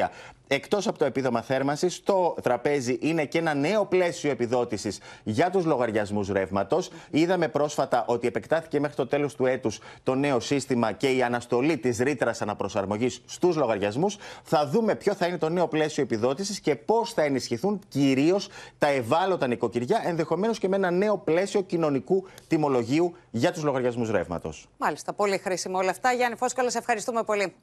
[0.46, 5.64] Εκτός από το επίδομα θέρμανσης, το τραπέζι είναι και ένα νέο πλαίσιο επιδότησης για τους
[5.64, 6.90] λογαριασμούς ρεύματος.
[7.11, 11.78] Είδαμε πρόσφατα ότι επεκτάθηκε μέχρι το τέλος του έτους το νέο σύστημα και η αναστολή
[11.78, 14.16] της ρήτρας αναπροσαρμογής στους λογαριασμούς.
[14.42, 18.86] Θα δούμε ποιο θα είναι το νέο πλαίσιο επιδότησης και πώς θα ενισχυθούν κυρίως τα
[18.86, 24.68] ευάλωτα νοικοκυριά, ενδεχομένως και με ένα νέο πλαίσιο κοινωνικού τιμολογίου για τους λογαριασμούς ρεύματος.
[24.78, 26.12] Μάλιστα, πολύ χρήσιμο όλα αυτά.
[26.12, 27.55] Γιάννη Φόσκολα, σε ευχαριστούμε πολύ.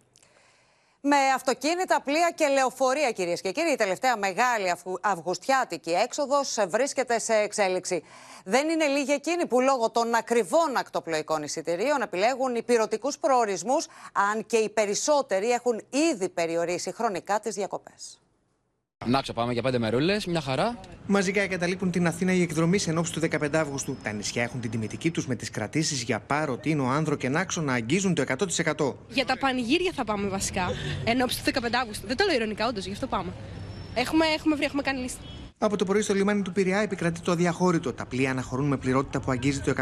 [1.07, 7.33] Με αυτοκίνητα, πλοία και λεωφορεία, κυρίες και κύριοι, η τελευταία μεγάλη αυγουστιάτικη έξοδος βρίσκεται σε
[7.33, 8.03] εξέλιξη.
[8.45, 13.87] Δεν είναι λίγοι εκείνοι που λόγω των ακριβών ακτοπλοϊκών εισιτηρίων επιλέγουν υπηρετικούς προορισμούς,
[14.31, 18.19] αν και οι περισσότεροι έχουν ήδη περιορίσει χρονικά τις διακοπές.
[19.07, 20.79] Να πάμε για πέντε μερούλες, μια χαρά.
[21.07, 23.97] Μαζικά εγκαταλείπουν την Αθήνα οι εκδρομή εν ώψη του 15 Αύγουστου.
[24.03, 27.61] Τα νησιά έχουν την τιμητική τους με τις κρατήσεις για Πάρο, Τίνο, Άνδρο και Νάξο
[27.61, 28.95] να αγγίζουν το 100%.
[29.09, 30.69] Για τα πανηγύρια θα πάμε βασικά.
[31.03, 32.07] Εν ώψη του 15 Αύγουστου.
[32.07, 33.31] Δεν το λέω ειρωνικά, όντως, γι' αυτό πάμε.
[33.95, 35.21] Έχουμε, έχουμε βρει, έχουμε κάνει λίστα.
[35.57, 37.93] Από το πρωί στο λιμάνι του Πειραιά επικρατεί το αδιαχώρητο.
[37.93, 39.73] Τα πλοία αναχωρούν με πληρότητα που αγγίζει το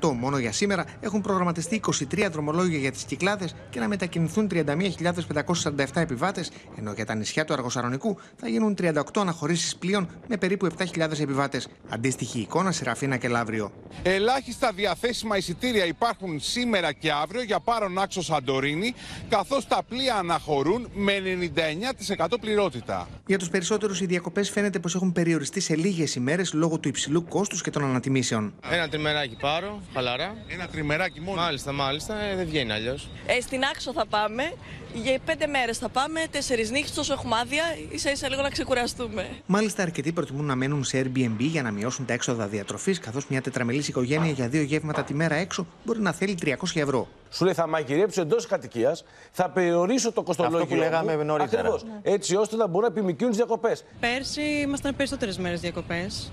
[0.00, 0.12] 100%.
[0.12, 1.80] Μόνο για σήμερα έχουν προγραμματιστεί
[2.12, 7.52] 23 δρομολόγια για τις κυκλάδες και να μετακινηθούν 31.547 επιβάτες, ενώ για τα νησιά του
[7.52, 11.68] Αργοσαρονικού θα γίνουν 38 αναχωρήσεις πλοίων με περίπου 7.000 επιβάτες.
[11.88, 13.72] Αντίστοιχη εικόνα σε Ραφίνα και Λαύριο.
[14.02, 18.94] Ελάχιστα διαθέσιμα εισιτήρια υπάρχουν σήμερα και αύριο για πάρον άξο Σαντορίνη,
[19.28, 23.08] καθώς τα πλοία αναχωρούν με 99% πληρότητα.
[23.26, 27.24] Για τους περισσότερους, οι διακοπές φαίνεται πως έχουν περιοριστεί σε λίγες ημέρες λόγω του υψηλού
[27.24, 28.54] κόστους και των ανατιμήσεων.
[28.70, 30.34] Ένα τριμεράκι πάρω, χαλαρά.
[30.48, 31.40] Ένα τριμεράκι μόνο.
[31.40, 33.08] Μάλιστα, μάλιστα, ε, δεν βγαίνει αλλιώς.
[33.26, 34.52] Ε, στην Άξο θα πάμε.
[34.94, 39.28] Για πέντε μέρες θα πάμε, τέσσερις νύχτες, τόσο έχουμε άδεια, ίσα ίσα λίγο να ξεκουραστούμε.
[39.46, 43.42] Μάλιστα, αρκετοί προτιμούν να μένουν σε Airbnb για να μειώσουν τα έξοδα διατροφής, καθώς μια
[43.42, 47.08] τετραμελής οικογένεια για δύο γεύματα τη μέρα έξω μπορεί να θέλει 300 ευρώ.
[47.34, 50.58] Σου λέει θα μαγειρέψω εντός κατοικίας, θα περιορίσω το κοστολόγιο.
[50.58, 51.60] Αυτό που λέγαμε μου, νωρίτερα.
[51.60, 53.84] Ακριβώς, Έτσι ώστε να μπορούν να επιμηκύνουν τις διακοπές.
[54.00, 56.32] Πέρσι ήμασταν περισσότερες μέρες διακοπές.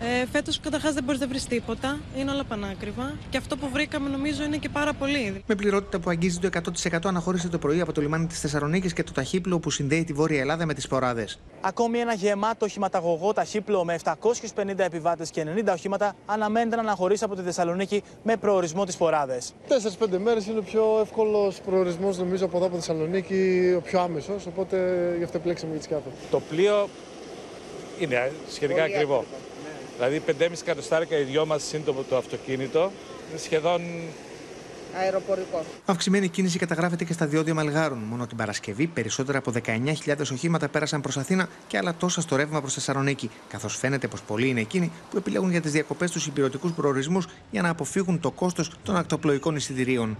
[0.00, 1.98] Ε, Φέτος καταρχάς δεν μπορείς να βρεις τίποτα.
[2.16, 3.14] Είναι όλα πανάκριβα.
[3.30, 5.42] Και αυτό που βρήκαμε νομίζω είναι και πάρα πολύ.
[5.46, 6.48] Με πληρότητα που αγγίζει το
[6.90, 10.12] 100% αναχώρησε το πρωί από το λιμάνι της Θεσσαλονίκης και το ταχύπλο που συνδέει τη
[10.12, 11.26] Βόρεια Ελλάδα με τις φοράδε.
[11.60, 17.36] Ακόμη ένα γεμάτο οχηματαγωγό ταχύπλο με 750 επιβάτες και 90 οχήματα αναμένεται να αναχωρήσει από
[17.36, 19.38] τη Θεσσαλονίκη με προορισμό τις φοράδε.
[19.68, 24.00] 4-5 μέρες είναι ο πιο εύκολος προορισμός νομίζω από εδώ από τη Θεσσαλονίκη, ο πιο
[24.00, 24.46] άμεσος.
[24.46, 24.76] Οπότε
[25.18, 26.88] γι' αυτό επιλέξαμε για τη Το πλοίο
[27.98, 29.24] είναι σχετικά ακριβό.
[30.04, 32.92] Δηλαδή 5,5 εκατοστάρικα οι δυο μας είναι το, αυτοκίνητο.
[33.36, 33.80] σχεδόν
[34.96, 35.64] αεροπορικό.
[35.84, 37.98] Αυξημένη κίνηση καταγράφεται και στα διόδια Μαλγάρων.
[37.98, 42.60] Μόνο την Παρασκευή, περισσότερα από 19.000 οχήματα πέρασαν προς Αθήνα και άλλα τόσα στο ρεύμα
[42.60, 43.30] προς Θεσσαλονίκη.
[43.48, 47.62] Καθώς φαίνεται πως πολλοί είναι εκείνοι που επιλέγουν για τις διακοπές τους υπηρετικούς προορισμούς για
[47.62, 50.16] να αποφύγουν το κόστος των ακτοπλοϊκών εισιτηρίων.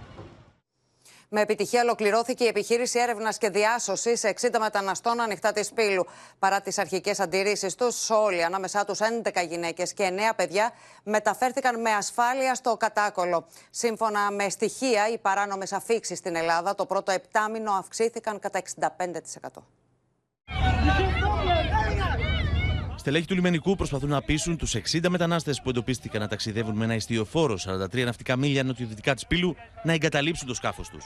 [1.35, 6.05] Με επιτυχία ολοκληρώθηκε η επιχείρηση έρευνας και διάσωσης 60 μεταναστών ανοιχτά της Πύλου.
[6.39, 10.71] Παρά τις αρχικές αντιρρήσεις τους, όλοι, ανάμεσά τους 11 γυναίκες και 9 παιδιά,
[11.03, 13.45] μεταφέρθηκαν με ασφάλεια στο κατάκολο.
[13.69, 19.63] Σύμφωνα με στοιχεία, οι παράνομες αφήξεις στην Ελλάδα το πρώτο επτάμινο αυξήθηκαν κατά 65%.
[23.03, 26.95] Στελέχοι του λιμενικού προσπαθούν να πείσουν τους 60 μετανάστες που εντοπίστηκαν να ταξιδεύουν με ένα
[26.95, 27.57] ιστιοφόρο
[27.93, 31.05] 43 ναυτικά μίλια νοτιοδυτικά της Πύλου να εγκαταλείψουν το σκάφος τους.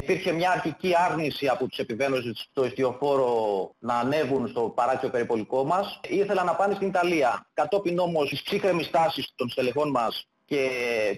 [0.00, 3.30] Υπήρχε μια αρχική άρνηση από τους επιβαίνοντες στο ιστιοφόρο
[3.78, 6.00] να ανέβουν στο παράξιο περιπολικό μας.
[6.08, 7.46] Ήθελαν να πάνε στην Ιταλία.
[7.54, 10.68] Κατόπιν όμως της ψύχρεμης τάσης των στελεχών μας και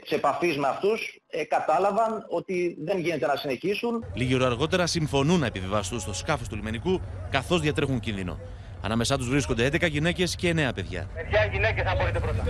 [0.00, 4.04] της επαφής με αυτούς ε, κατάλαβαν ότι δεν γίνεται να συνεχίσουν.
[4.14, 7.00] Λίγη ώρα αργότερα συμφωνούν να επιβιβαστούν στο σκάφος του λιμενικού
[7.30, 8.38] καθώς διατρέχουν κίνδυνο.
[8.82, 11.10] Ανάμεσά τους βρίσκονται 11 γυναίκες και 9 παιδιά.
[11.14, 12.44] Παιδιά, γυναίκες, αν μπορείτε πρώτα.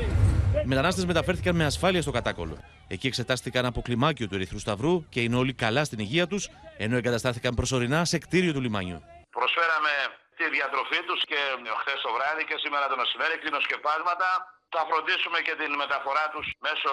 [0.63, 2.57] Οι μετανάστες μεταφέρθηκαν με ασφάλεια στο κατάκολο.
[2.89, 6.97] Εκεί εξετάστηκαν από κλιμάκιο του Ερυθρού Σταυρού και είναι όλοι καλά στην υγεία τους, ενώ
[6.97, 9.03] εγκαταστάθηκαν προσωρινά σε κτίριο του λιμάνιου.
[9.31, 9.93] Προσφέραμε
[10.39, 11.41] τη διατροφή τους και
[11.81, 14.29] χθες το βράδυ και σήμερα το μεσημέρι κλινοσκεπάσματα.
[14.77, 16.91] Θα φροντίσουμε και την μεταφορά τους μέσω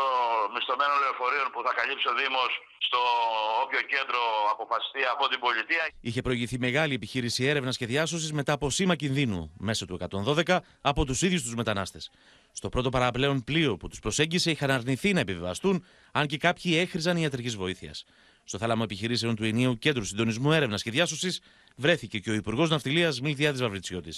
[0.54, 2.52] μισθωμένων λεωφορείων που θα καλύψει ο Δήμος
[2.88, 3.00] στο
[3.64, 4.22] όποιο κέντρο
[4.54, 5.84] αποφασιστεί από την πολιτεία.
[6.10, 9.96] Είχε προηγηθεί μεγάλη επιχείρηση έρευνας και διάσωσης μετά από σήμα κινδύνου μέσω του
[10.46, 12.04] 112 από τους ίδιους τους μετανάστες.
[12.52, 17.18] Στο πρώτο παραπλέον πλοίο που τους προσέγγισε είχαν αρνηθεί να επιβιβαστούν, αν και κάποιοι έχριζαν
[17.18, 18.06] ιατρικής βοήθειας.
[18.44, 21.42] Στο θάλαμο επιχειρήσεων του Ενίου Κέντρου Συντονισμού Έρευνας και Διάσωσης
[21.82, 24.10] βρέθηκε και ο Υπουργός Ναυτιλίας Μιλτιάδης Βαβριτσιώτη.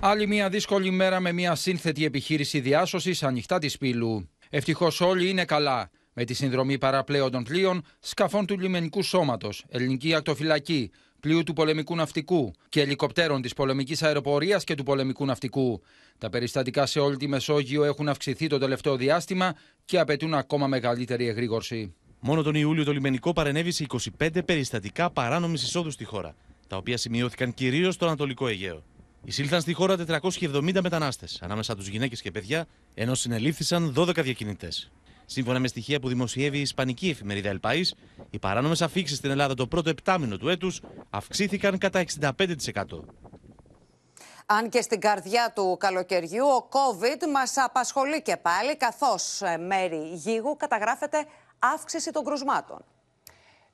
[0.00, 4.28] Άλλη μια δύσκολη μέρα με μια σύνθετη επιχείρηση διάσωσης ανοιχτά της πύλου.
[4.50, 5.90] Ευτυχώς όλοι είναι καλά.
[6.14, 10.90] Με τη συνδρομή παραπλέοντων πλοίων, σκαφών του λιμενικού σώματος, ελληνική ακτοφυλακή,
[11.20, 15.82] πλοίου του πολεμικού ναυτικού και ελικοπτέρων της πολεμικής αεροπορίας και του πολεμικού ναυτικού.
[16.18, 19.54] Τα περιστατικά σε όλη τη Μεσόγειο έχουν αυξηθεί το τελευταίο διάστημα
[19.84, 21.94] και απαιτούν ακόμα μεγαλύτερη εγρήγορση.
[22.20, 23.86] Μόνο τον Ιούλιο το λιμενικό παρενέβη σε
[24.18, 26.34] 25 περιστατικά παράνομης εισόδου στη χώρα,
[26.72, 28.82] τα οποία σημειώθηκαν κυρίως στο Ανατολικό Αιγαίο.
[29.24, 34.90] Εισήλθαν στη χώρα 470 μετανάστες, ανάμεσα τους γυναίκες και παιδιά, ενώ συνελήφθησαν 12 διακινητές.
[35.26, 37.84] Σύμφωνα με στοιχεία που δημοσιεύει η Ισπανική εφημερίδα El País,
[38.30, 42.30] οι παράνομες αφήξεις στην Ελλάδα το πρώτο επτάμινο του έτους αυξήθηκαν κατά 65%.
[44.46, 50.10] Αν και στην καρδιά του καλοκαιριού, ο COVID μας απασχολεί και πάλι, καθώς ε, μέρη
[50.14, 51.26] γίγου καταγράφεται
[51.58, 52.84] αύξηση των κρουσμάτων.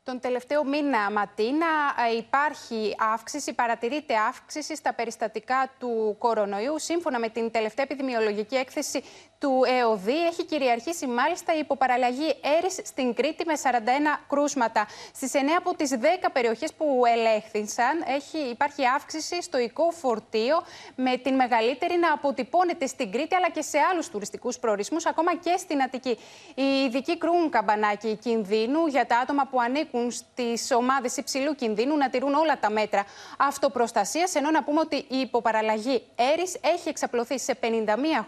[0.09, 1.67] Τον τελευταίο μήνα, Ματίνα,
[2.13, 6.79] ε, υπάρχει αύξηση, παρατηρείται αύξηση στα περιστατικά του κορονοϊού.
[6.79, 9.03] Σύμφωνα με την τελευταία επιδημιολογική έκθεση
[9.39, 14.87] του ΕΟΔΗ, έχει κυριαρχήσει μάλιστα η υποπαραλλαγή έρης στην Κρήτη με 41 κρούσματα.
[15.15, 20.63] Στις 9 από τις 10 περιοχές που ελέγχθησαν έχει, υπάρχει αύξηση στο οικό φορτίο
[20.95, 25.55] με την μεγαλύτερη να αποτυπώνεται στην Κρήτη αλλά και σε άλλους τουριστικούς προορισμούς, ακόμα και
[25.59, 26.19] στην Αττική.
[26.55, 32.11] Οι ειδικοί κρούν καμπανάκι κινδύνου για τα άτομα που ανήκουν στις ομάδες υψηλού κινδύνου να
[32.11, 33.05] τηρούν όλα τα μέτρα
[33.39, 34.35] αυτοπροστασίας.
[34.35, 37.67] Ενώ να πούμε ότι η υποπαραλλαγή ΕΡΙΣ έχει εξαπλωθεί σε 51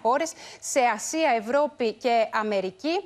[0.02, 3.00] χώρες, σε Ασία, Ευρώπη και Αμερική.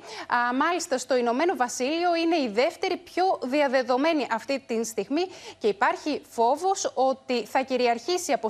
[0.57, 5.25] μάλιστα, στο Ηνωμένο Βασίλειο είναι η δεύτερη πιο διαδεδομένη αυτή τη στιγμή
[5.57, 8.47] και υπάρχει φόβος ότι θα κυριαρχήσει από,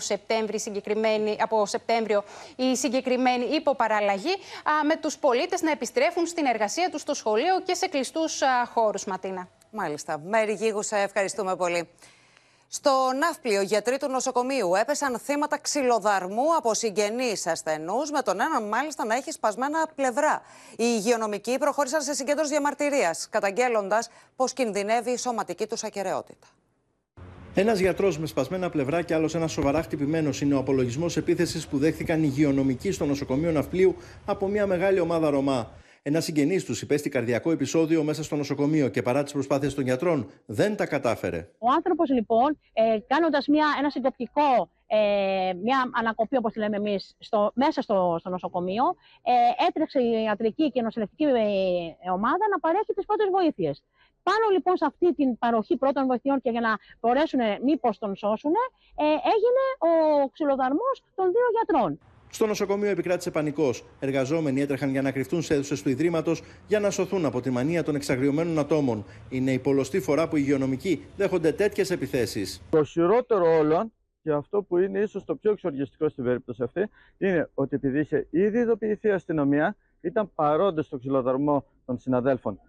[1.39, 2.23] από Σεπτέμβριο
[2.55, 4.35] η συγκεκριμένη υποπαραλλαγή
[4.83, 8.41] με τους πολίτες να επιστρέφουν στην εργασία τους στο σχολείο και σε κλειστούς
[8.73, 9.47] χώρους, Ματίνα.
[9.75, 10.19] Μάλιστα.
[10.25, 11.87] Μέρη Γίγου, σε ευχαριστούμε πολύ.
[12.67, 19.05] Στο Ναύπλιο, γιατροί του νοσοκομείου έπεσαν θύματα ξυλοδαρμού από συγγενείς ασθενούς, με τον έναν μάλιστα
[19.05, 20.41] να έχει σπασμένα πλευρά.
[20.71, 26.47] Οι υγειονομικοί προχώρησαν σε συγκέντρωση διαμαρτυρίας, καταγγέλλοντας πως κινδυνεύει η σωματική τους ακαιρεότητα.
[27.53, 31.77] Ένας γιατρός με σπασμένα πλευρά και άλλος ένας σοβαρά χτυπημένος είναι ο απολογισμός επίθεσης που
[31.77, 33.95] δέχθηκαν οι υγειονομικοί στο νοσοκομείο Ναυπλίου
[34.25, 35.71] από μια μεγάλη ομάδα Ρωμά.
[36.07, 40.29] Ένας συγγενής τους υπέστη καρδιακό επεισόδιο μέσα στο νοσοκομείο και παρά τις προσπάθειες των γιατρών
[40.45, 41.49] δεν τα κατάφερε.
[41.57, 43.47] Ο άνθρωπος λοιπόν, ε, κάνοντας
[43.79, 47.15] ένα συντοπτικό ε, μια ανακοπή, όπως τη λέμε εμείς,
[47.53, 48.83] μέσα στο, στο νοσοκομείο,
[49.23, 53.83] ε, έτρεξε η ιατρική και η νοσηλευτική ε, ομάδα να παρέχει τις πρώτες βοήθειες.
[54.23, 58.53] Πάνω λοιπόν σε αυτή την παροχή πρώτων βοηθειών και για να μπορέσουν μήπως τον σώσουν,
[58.95, 59.03] ε,
[59.33, 59.91] έγινε ο
[60.33, 61.99] ξυλοδαρμός των δύο γιατρών.
[62.29, 63.83] Στο νοσοκομείο επικράτησε πανικός.
[63.99, 67.83] Εργαζόμενοι έτρεχαν για να κρυφτούν σε αίθουσες του Ιδρύματος για να σωθούν από τη μανία
[67.83, 69.05] των εξαγριωμένων ατόμων.
[69.29, 72.61] Είναι η πολλωστή φορά που οι υγειονομικοί δέχονται τέτοιες επιθέσεις.
[72.69, 77.49] Το χειρότερο όλων και αυτό που είναι ίσως το πιο εξοργιστικό στην περίπτωση αυτή είναι
[77.53, 82.59] ότι επειδή είχε ήδη ειδοποιηθεί η αστυνομία, ήταν παρόντες στο ξυλοδαρμό των συναδέλφων.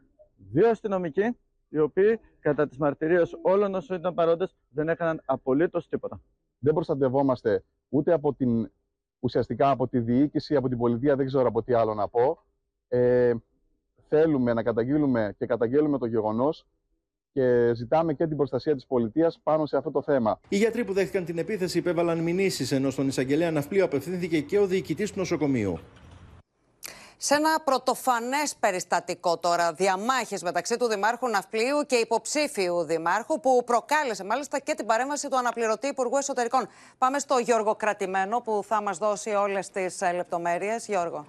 [0.52, 1.36] Δύο αστυνομικοί,
[1.68, 6.20] οι οποίοι κατά τις μαρτυρίες όλων όσων ήταν παρόντες δεν έκαναν απολύτως τίποτα.
[6.58, 8.70] Δεν προστατευόμαστε ούτε από την
[9.20, 12.38] ουσιαστικά από τη διοίκηση, από την πολιτεία, δεν ξέρω από τι άλλο να πω.
[12.88, 13.34] Ε,
[14.08, 16.66] θέλουμε να καταγγείλουμε και καταγγέλουμε το γεγονός
[17.32, 20.40] και ζητάμε και την προστασία της πολιτείας πάνω σε αυτό το θέμα.
[20.48, 24.66] Οι γιατροί που δέχτηκαν την επίθεση υπέβαλαν μηνύσεις, ενώ στον εισαγγελέα Ναυπλίου απευθύνθηκε και ο
[24.66, 25.78] διοικητής του νοσοκομείου.
[27.18, 34.24] Σε ένα πρωτοφανές περιστατικό τώρα, διαμάχες μεταξύ του Δημάρχου Ναυπλίου και υποψήφιου Δημάρχου, που προκάλεσε
[34.24, 36.68] μάλιστα και την παρέμβαση του αναπληρωτή Υπουργού Εσωτερικών.
[36.98, 40.86] Πάμε στο Γιώργο Κρατημένο, που θα μας δώσει όλες τις ε, λεπτομέρειες.
[40.86, 41.26] Γιώργο.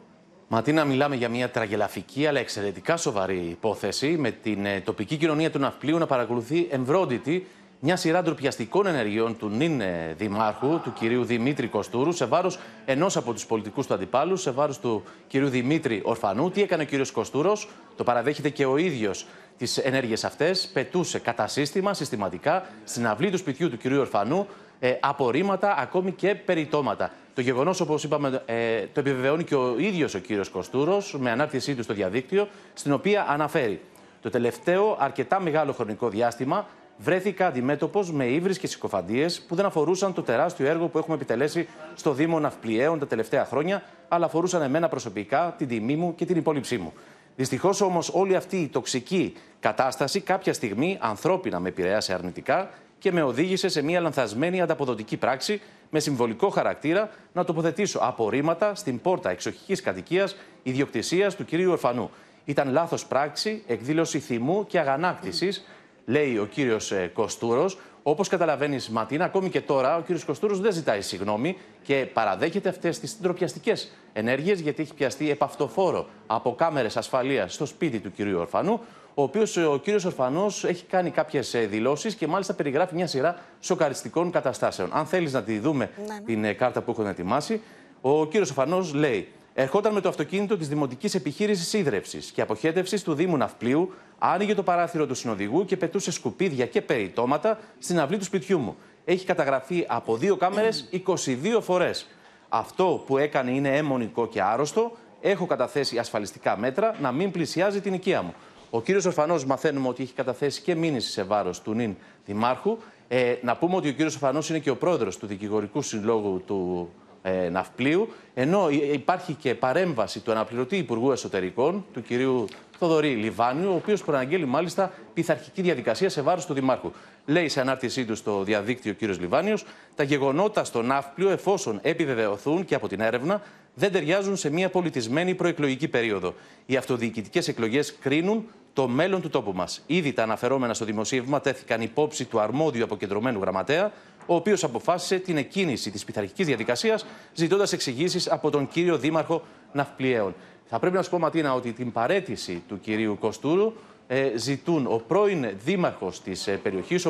[0.48, 5.60] Ματίνα, μιλάμε για μια τραγελαφική αλλά εξαιρετικά σοβαρή υπόθεση, με την ε, τοπική κοινωνία του
[5.60, 7.48] Ναυπλίου να παρακολουθεί εμβρόντιτη
[7.80, 13.18] μια σειρά ντροπιαστικών ενεργειών του νυν ε, Δημάρχου, του κυρίου Δημήτρη Κοστούρου, σε βάρος ενός
[13.18, 16.52] από τους πολιτικούς του αντιπάλους, σε βάρος του κυρίου Δημήτρη Ορφανού.
[16.52, 19.26] Τι έκανε ο κύριος Κοστούρος, το παραδέχεται και ο ίδιος
[19.58, 20.70] τις ενέργειες αυτές.
[20.74, 24.48] Πετούσε κατά σύστημα, συστηματικά, στην αυλή του σπιτιού του κυρίου Ορφανού
[24.80, 27.12] ε, απορρίμματα, ακόμη και περιτώματα.
[27.34, 31.76] Το γεγονός, όπως είπαμε, ε, το επιβεβαιώνει και ο ίδιος ο κύριος Κοστούρος με ανάρτησή
[31.76, 33.82] του στο διαδίκτυο, στην οποία αναφέρει.
[34.22, 36.68] Το τελευταίο αρκετά μεγάλο χρονικό διάστημα
[36.98, 41.68] βρέθηκα αντιμέτωπος με ύβρις και συκοφαντίες που δεν αφορούσαν το τεράστιο έργο που έχουμε επιτελέσει
[41.96, 46.38] στο Δήμο Ναυπλιαίων τα τελευταία χρόνια, αλλά αφορούσαν εμένα προσωπικά, την τιμή μου και την
[46.38, 46.94] υπόλοιψή μου.
[47.36, 52.70] Δυστυχώς όμως όλη αυτή η τοξική κατάσταση κάποια στιγμή ανθρώπινα με επηρέασε αρνητικά
[53.00, 59.02] και με οδήγησε σε μια λανθασμένη ανταποδοτική πράξη με συμβολικό χαρακτήρα να τοποθετήσω απορρίμματα στην
[59.02, 62.10] πόρτα εξοχικής κατοικίας ιδιοκτησίας του κυρίου Ορφανού.
[62.46, 65.66] Ήταν λάθος πράξη, εκδήλωση θυμού και αγανάκτησης,
[66.10, 67.78] λέει ο κύριος Κοστούρος.
[68.04, 73.00] Όπως καταλαβαίνεις, Ματίνα, ακόμη και τώρα ο κύριος Κοστούρος δεν ζητάει συγγνώμη και παραδέχεται αυτές
[73.00, 73.74] τις ντροπιαστικέ
[74.14, 78.80] ενέργειες, γιατί έχει πιαστεί επαυτοφόρο από κάμερες ασφαλείας στο σπίτι του κυρίου Ορφανού,
[79.14, 84.32] ο οποίος ο κύριος Ορφανός έχει κάνει κάποιες δηλώσεις και μάλιστα περιγράφει μια σειρά σοκαριστικών
[84.32, 84.90] καταστάσεων.
[84.94, 86.20] Αν θέλεις να τη δούμε ναι, ναι.
[86.26, 87.62] την ε, κάρτα που έχουν ετοιμάσει,
[88.02, 89.28] ο κύριος Ορφανός λέει.
[89.54, 94.64] Ερχόταν με το αυτοκίνητο της Δημοτικής Επιχείρησης Ίδρυυση και Αποχέτευσης του Δήμου Ναυπλίου, άνοιγε το
[94.64, 98.76] παράθυρο του συνοδηγού και πετούσε σκουπίδια και περιτώματα στην αυλή του σπιτιού μου.
[99.06, 102.08] Έχει καταγραφεί από δύο κάμερες 22 φορές.
[102.50, 104.92] Αυτό που έκανε είναι αιμονικό και άρρωστο.
[105.22, 108.34] Έχω καταθέσει ασφαλιστικά μέτρα να μην πλησιάζει την οικία μου.
[108.70, 111.96] Ο κύριος Ορφανός μαθαίνουμε ότι έχει καταθέσει και μήνυση σε βάρος του νυν
[112.26, 112.78] Δημάρχου.
[113.08, 116.90] Ε, να πούμε ότι ο κύριος Ορφανός είναι και ο πρόεδρος του Δικηγορικού Συλλόγου του
[117.28, 122.46] ε, Ναυπλίου, ενώ υπάρχει και παρέμβαση του αναπληρωτή Υπουργού Εσωτερικών, του κυρίου
[122.80, 126.92] Θοδωρή Λιβάνιου, ο οποίος προαναγγέλει μάλιστα πειθαρχική διαδικασία σε βάρος του Δημάρχου.
[127.26, 129.66] Λέει σε ανάρτησή του στο διαδίκτυο ο κύριος Λιβάνιος,
[129.96, 133.42] τα γεγονότα στο Ναύπλιο, εφόσον επιβεβαιωθούν και από την έρευνα,
[133.74, 136.34] δεν ταιριάζουν σε μια πολιτισμένη προεκλογική περίοδο.
[136.66, 139.84] Οι αυτοδιοικητικές εκλογές κρίνουν το μέλλον του τόπου μας.
[139.88, 143.92] Ήδη τα αναφερόμενα στο δημοσίευμα τέθηκαν υπόψη του αρμόδιου αποκεντρωμένου γραμματέα,
[144.28, 150.36] ο οποίος αποφάσισε την εκκίνηση της πειθαρχικής διαδικασίας, ζητώντας εξηγήσεις από τον κύριο Δήμαρχο Ναυπλιαίων.
[150.70, 153.74] Θα πρέπει να σου πω, Ματίνα, ότι την παρέτηση του κυρίου Κοστούρου
[154.08, 157.08] ε, ζητούν ο πρώην δήμαρχος της ε, περιοχής,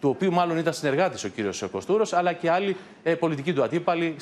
[0.00, 4.16] του οποίου μάλλον ήταν συνεργάτης ο κύριος Κοστούρος, αλλά και άλλοι ε, πολιτικοί του αντίπαλοι,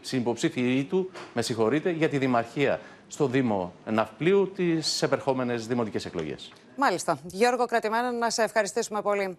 [0.00, 6.52] συνυποψήφιοι του, με συγχωρείτε, για τη δημαρχία στο Δήμο Ναυπλίου τις επερχόμενες δημοτικές εκλογές.
[6.76, 7.18] Μάλιστα.
[7.24, 9.36] Γιώργο Κρατημένα, να σε ευχαριστήσουμε πολύ.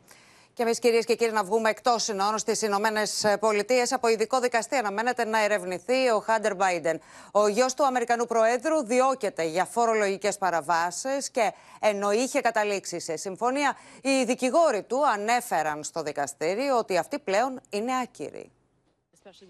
[0.56, 3.92] Και εμείς, κυρίες και κύριοι, να βγούμε εκτός συνόρων στις Ηνωμένες Πολιτείες.
[3.92, 7.02] Από ειδικό δικαστή αναμένεται να ερευνηθεί ο Χάντερ Μπάιντεν.
[7.32, 13.78] Ο γιος του Αμερικανού Προέδρου διώκεται για φορολογικές παραβάσεις και ενώ είχε καταλήξει σε συμφωνία,
[14.02, 18.52] οι δικηγόροι του ανέφεραν στο δικαστήριο ότι αυτή πλέον είναι άκυρη.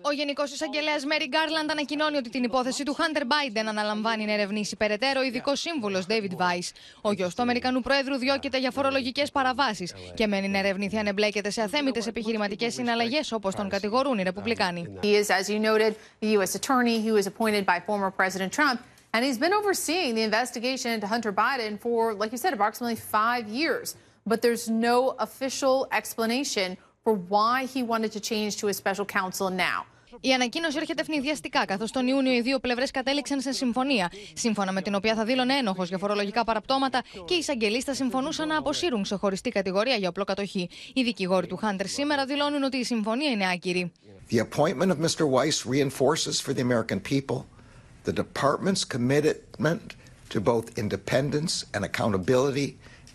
[0.01, 4.75] Ο Γενικός Εισαγγελέας Μέρι Γκάρλαντ ανακοινώνει ότι την υπόθεση του Χάντερ Μπάιντεν αναλαμβάνει να ερευνήσει
[4.75, 6.69] περαιτέρω ο ειδικό σύμβουλος David Weiss.
[7.01, 11.49] Ο γιος του Αμερικανού Προέδρου διώκεται για φορολογικές παραβάσεις και μένει να ερευνηθεί αν εμπλέκεται
[11.49, 14.99] σε αθέμητες επιχειρηματικές συναλλαγές όπως τον κατηγορούν οι Ρεπουμπλικάνοι.
[15.01, 16.55] He is, as you noted, the U.S.
[16.55, 18.79] attorney who was appointed by former President Trump.
[19.15, 23.43] And he's been overseeing the investigation into Hunter Biden for, like you said, approximately five
[23.59, 23.87] years.
[24.31, 24.97] But there's no
[25.27, 26.67] official explanation
[27.03, 29.85] for why he wanted to change to a special counsel now.
[30.21, 34.81] Η ανακοίνωση έρχεται ευνηδιαστικά, καθώς τον Ιούνιο οι δύο πλευρές κατέληξαν σε συμφωνία, σύμφωνα με
[34.81, 39.03] την οποία θα δήλωνε ένοχος για φορολογικά παραπτώματα και οι εισαγγελείς θα συμφωνούσαν να αποσύρουν
[39.03, 40.69] ξεχωριστή κατηγορία για οπλοκατοχή.
[40.93, 43.91] Οι δικηγόροι του Χάντερ σήμερα δηλώνουν ότι η συμφωνία είναι άκυρη.
[44.31, 45.27] The appointment of Mr.
[45.29, 47.45] Weiss reinforces for the American people
[48.05, 49.95] the department's commitment
[50.29, 52.67] to both independence and accountability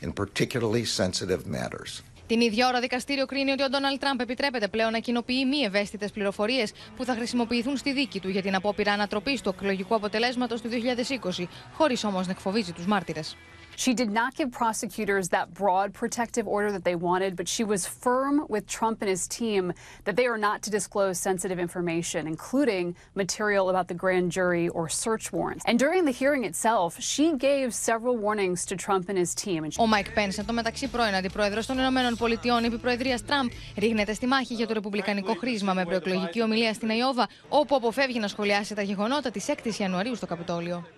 [0.05, 2.03] in particularly sensitive matters.
[2.29, 6.11] Την ίδια ώρα, δικαστήριο κρίνει ότι ο Ντόναλτ Τραμπ επιτρέπεται πλέον να κοινοποιεί μη ευαίσθητες
[6.11, 10.69] πληροφορίες που θα χρησιμοποιηθούν στη δίκη του για την απόπειρα ανατροπής του εκλογικού αποτελέσματος του
[10.69, 13.37] 2020, χωρίς όμως να εκφοβίζει τους μάρτυρες.
[13.78, 17.82] She did not give prosecutors that broad protective order that they wanted, but she was
[17.88, 19.74] firm with Trump and his team
[20.06, 24.88] that they are not to disclose sensitive information, including material about the grand jury or
[24.90, 25.64] search warrants.
[25.66, 29.62] And during the hearing itself, she gave several warnings to Trump and his team.
[29.78, 34.14] Ο Μάικ Πένς, εν τω μεταξύ πρώην αντιπρόεδρο των Ηνωμένων Πολιτειών επί Προεδρία Τραμπ, ρίχνεται
[34.14, 38.76] στη μάχη για το ρεπουμπλικανικό χρήσμα με προεκλογική ομιλία στην Αϊόβα, όπου αποφεύγει να σχολιάσει
[38.76, 40.97] τα γεγονότα τη 6η Ιανουαρίου στο Καπιτόλιο.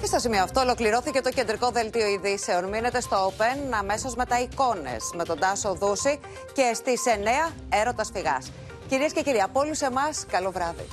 [0.00, 2.68] Και στο σημείο αυτό ολοκληρώθηκε το κεντρικό δελτίο ειδήσεων.
[2.68, 6.20] Μείνετε στο Open αμέσως μετά Εικόνες με τον Τάσο Δούση
[6.52, 7.02] και στις
[7.48, 8.50] 9 έρωτας φυγάς.
[8.88, 10.86] Κυρίες και κύριοι, από όλους εμάς, καλό βράδυ.